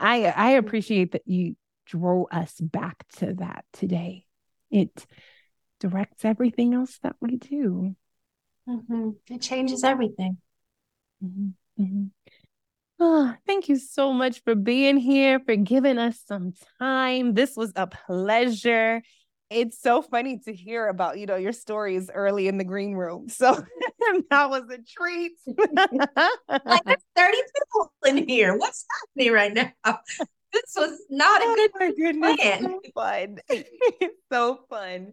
I 0.00 0.24
I 0.26 0.50
appreciate 0.50 1.12
that 1.12 1.26
you 1.26 1.56
draw 1.86 2.24
us 2.30 2.54
back 2.60 3.04
to 3.16 3.34
that 3.34 3.64
today. 3.72 4.26
It 4.70 5.06
directs 5.80 6.24
everything 6.24 6.74
else 6.74 6.98
that 7.02 7.16
we 7.20 7.36
do. 7.36 7.94
Mm-hmm. 8.68 9.10
It 9.30 9.42
changes 9.42 9.84
everything. 9.84 10.38
Mm-hmm. 11.22 11.82
Mm-hmm. 11.82 12.04
Oh, 13.00 13.34
thank 13.46 13.68
you 13.68 13.76
so 13.76 14.12
much 14.12 14.42
for 14.44 14.54
being 14.54 14.96
here, 14.96 15.40
for 15.40 15.56
giving 15.56 15.98
us 15.98 16.20
some 16.26 16.52
time. 16.78 17.34
This 17.34 17.56
was 17.56 17.72
a 17.76 17.86
pleasure. 17.86 19.02
It's 19.50 19.80
so 19.80 20.02
funny 20.02 20.38
to 20.46 20.52
hear 20.52 20.88
about, 20.88 21.18
you 21.18 21.26
know, 21.26 21.36
your 21.36 21.52
stories 21.52 22.10
early 22.12 22.48
in 22.48 22.58
the 22.58 22.64
green 22.64 22.94
room. 22.94 23.26
So 23.34 23.54
that 24.30 24.50
was 24.50 24.64
a 24.70 24.78
treat. 24.78 25.32
like 25.46 26.84
there's 26.84 27.04
30 27.16 27.38
people 27.38 27.92
in 28.06 28.28
here. 28.28 28.56
What's 28.56 28.84
happening 29.16 29.32
right 29.32 29.52
now? 29.52 29.98
This 30.52 30.72
was 30.76 31.00
not 31.10 31.42
a 31.42 31.46
oh, 31.46 31.54
good 31.56 31.70
my 31.80 31.92
goodness, 31.96 32.36
plan. 32.36 32.62
So 32.62 32.80
fun. 32.94 33.64
so 34.32 34.58
fun. 34.70 35.12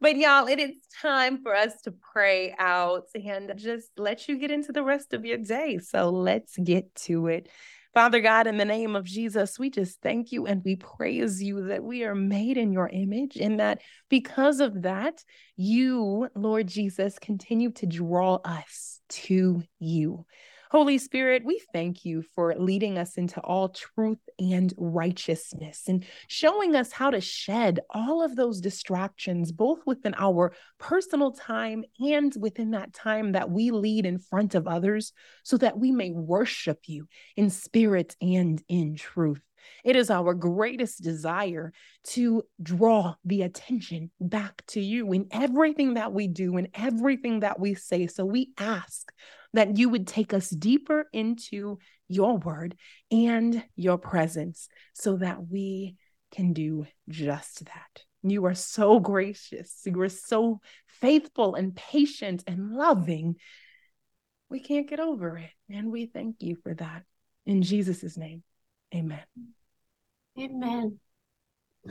But 0.00 0.16
y'all, 0.16 0.48
it 0.48 0.58
is 0.58 0.72
time 1.00 1.42
for 1.44 1.54
us 1.54 1.80
to 1.82 1.94
pray 2.12 2.56
out 2.58 3.04
and 3.14 3.52
just 3.56 3.88
let 3.96 4.28
you 4.28 4.36
get 4.36 4.50
into 4.50 4.72
the 4.72 4.82
rest 4.82 5.14
of 5.14 5.24
your 5.24 5.38
day. 5.38 5.78
So 5.78 6.10
let's 6.10 6.56
get 6.56 6.92
to 7.06 7.28
it. 7.28 7.48
Father 7.92 8.20
God, 8.20 8.46
in 8.46 8.56
the 8.56 8.64
name 8.64 8.94
of 8.94 9.04
Jesus, 9.04 9.58
we 9.58 9.68
just 9.68 10.00
thank 10.00 10.30
you 10.30 10.46
and 10.46 10.62
we 10.64 10.76
praise 10.76 11.42
you 11.42 11.66
that 11.66 11.82
we 11.82 12.04
are 12.04 12.14
made 12.14 12.56
in 12.56 12.72
your 12.72 12.88
image 12.88 13.36
and 13.36 13.58
that 13.58 13.80
because 14.08 14.60
of 14.60 14.82
that, 14.82 15.24
you, 15.56 16.28
Lord 16.36 16.68
Jesus, 16.68 17.18
continue 17.18 17.72
to 17.72 17.86
draw 17.86 18.36
us 18.44 19.00
to 19.08 19.64
you. 19.80 20.24
Holy 20.70 20.98
Spirit, 20.98 21.44
we 21.44 21.60
thank 21.72 22.04
you 22.04 22.22
for 22.22 22.54
leading 22.56 22.96
us 22.96 23.16
into 23.16 23.40
all 23.40 23.70
truth 23.70 24.20
and 24.38 24.72
righteousness 24.76 25.82
and 25.88 26.06
showing 26.28 26.76
us 26.76 26.92
how 26.92 27.10
to 27.10 27.20
shed 27.20 27.80
all 27.90 28.22
of 28.22 28.36
those 28.36 28.60
distractions, 28.60 29.50
both 29.50 29.80
within 29.84 30.14
our 30.16 30.52
personal 30.78 31.32
time 31.32 31.82
and 31.98 32.32
within 32.38 32.70
that 32.70 32.94
time 32.94 33.32
that 33.32 33.50
we 33.50 33.72
lead 33.72 34.06
in 34.06 34.20
front 34.20 34.54
of 34.54 34.68
others, 34.68 35.12
so 35.42 35.56
that 35.56 35.76
we 35.76 35.90
may 35.90 36.12
worship 36.12 36.78
you 36.86 37.08
in 37.36 37.50
spirit 37.50 38.14
and 38.20 38.62
in 38.68 38.94
truth. 38.94 39.42
It 39.84 39.96
is 39.96 40.10
our 40.10 40.34
greatest 40.34 41.02
desire 41.02 41.72
to 42.08 42.42
draw 42.62 43.14
the 43.24 43.42
attention 43.42 44.10
back 44.20 44.62
to 44.68 44.80
you 44.80 45.12
in 45.12 45.26
everything 45.30 45.94
that 45.94 46.12
we 46.12 46.28
do 46.28 46.56
and 46.56 46.68
everything 46.74 47.40
that 47.40 47.58
we 47.58 47.74
say. 47.74 48.06
So 48.06 48.24
we 48.24 48.50
ask 48.58 49.12
that 49.52 49.76
you 49.76 49.88
would 49.88 50.06
take 50.06 50.32
us 50.32 50.50
deeper 50.50 51.06
into 51.12 51.78
your 52.08 52.38
word 52.38 52.76
and 53.10 53.62
your 53.76 53.98
presence 53.98 54.68
so 54.94 55.16
that 55.16 55.48
we 55.48 55.96
can 56.32 56.52
do 56.52 56.86
just 57.08 57.64
that. 57.64 58.04
You 58.22 58.44
are 58.46 58.54
so 58.54 59.00
gracious. 59.00 59.80
You 59.84 60.00
are 60.02 60.08
so 60.08 60.60
faithful 60.86 61.54
and 61.54 61.74
patient 61.74 62.44
and 62.46 62.72
loving. 62.72 63.36
We 64.50 64.60
can't 64.60 64.88
get 64.88 65.00
over 65.00 65.38
it. 65.38 65.50
And 65.70 65.90
we 65.90 66.06
thank 66.06 66.36
you 66.40 66.56
for 66.62 66.74
that. 66.74 67.04
In 67.46 67.62
Jesus' 67.62 68.16
name, 68.16 68.42
amen. 68.94 69.24
Amen. 70.38 71.00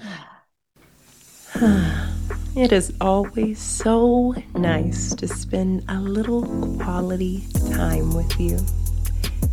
It 2.55 2.71
is 2.71 2.93
always 2.99 3.59
so 3.59 4.33
nice 4.55 5.13
to 5.15 5.27
spend 5.27 5.85
a 5.87 5.99
little 5.99 6.43
quality 6.79 7.45
time 7.73 8.13
with 8.13 8.39
you. 8.39 8.59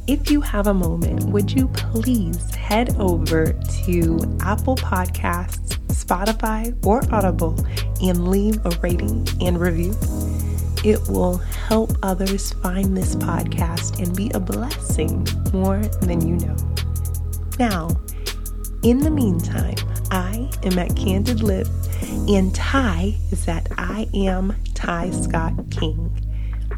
If 0.07 0.31
you 0.31 0.41
have 0.41 0.67
a 0.67 0.75
moment, 0.75 1.25
would 1.25 1.53
you 1.53 1.69
please 1.69 2.55
head 2.55 2.97
over 2.99 3.53
to 3.85 4.39
Apple 4.41 4.77
Podcasts, 4.77 5.77
Spotify, 5.89 6.75
or 6.87 7.03
Audible 7.15 7.55
and 8.03 8.29
leave 8.29 8.65
a 8.65 8.71
rating 8.81 9.29
and 9.41 9.61
review? 9.61 9.95
It 10.83 11.01
will 11.09 11.37
help 11.37 11.93
others 12.03 12.53
find 12.55 12.97
this 12.97 13.15
podcast 13.15 14.03
and 14.03 14.17
be 14.17 14.31
a 14.31 14.41
blessing 14.41 15.27
more 15.53 15.81
than 16.01 16.27
you 16.27 16.37
know. 16.47 16.57
Now, 17.59 17.89
in 18.83 18.99
the 18.99 19.11
meantime, 19.11 19.77
I 20.11 20.51
am 20.63 20.79
at 20.79 20.95
Candid 20.95 21.43
Lip, 21.43 21.67
and 22.29 22.55
Ty 22.55 23.15
is 23.31 23.49
at 23.49 23.67
I 23.79 24.07
am 24.15 24.55
Ty 24.75 25.11
Scott 25.11 25.55
King. 25.71 26.13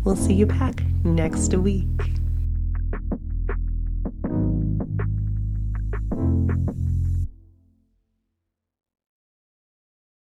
We'll 0.04 0.16
see 0.16 0.34
you 0.34 0.46
back 0.46 0.82
next 1.04 1.52
week. 1.54 2.17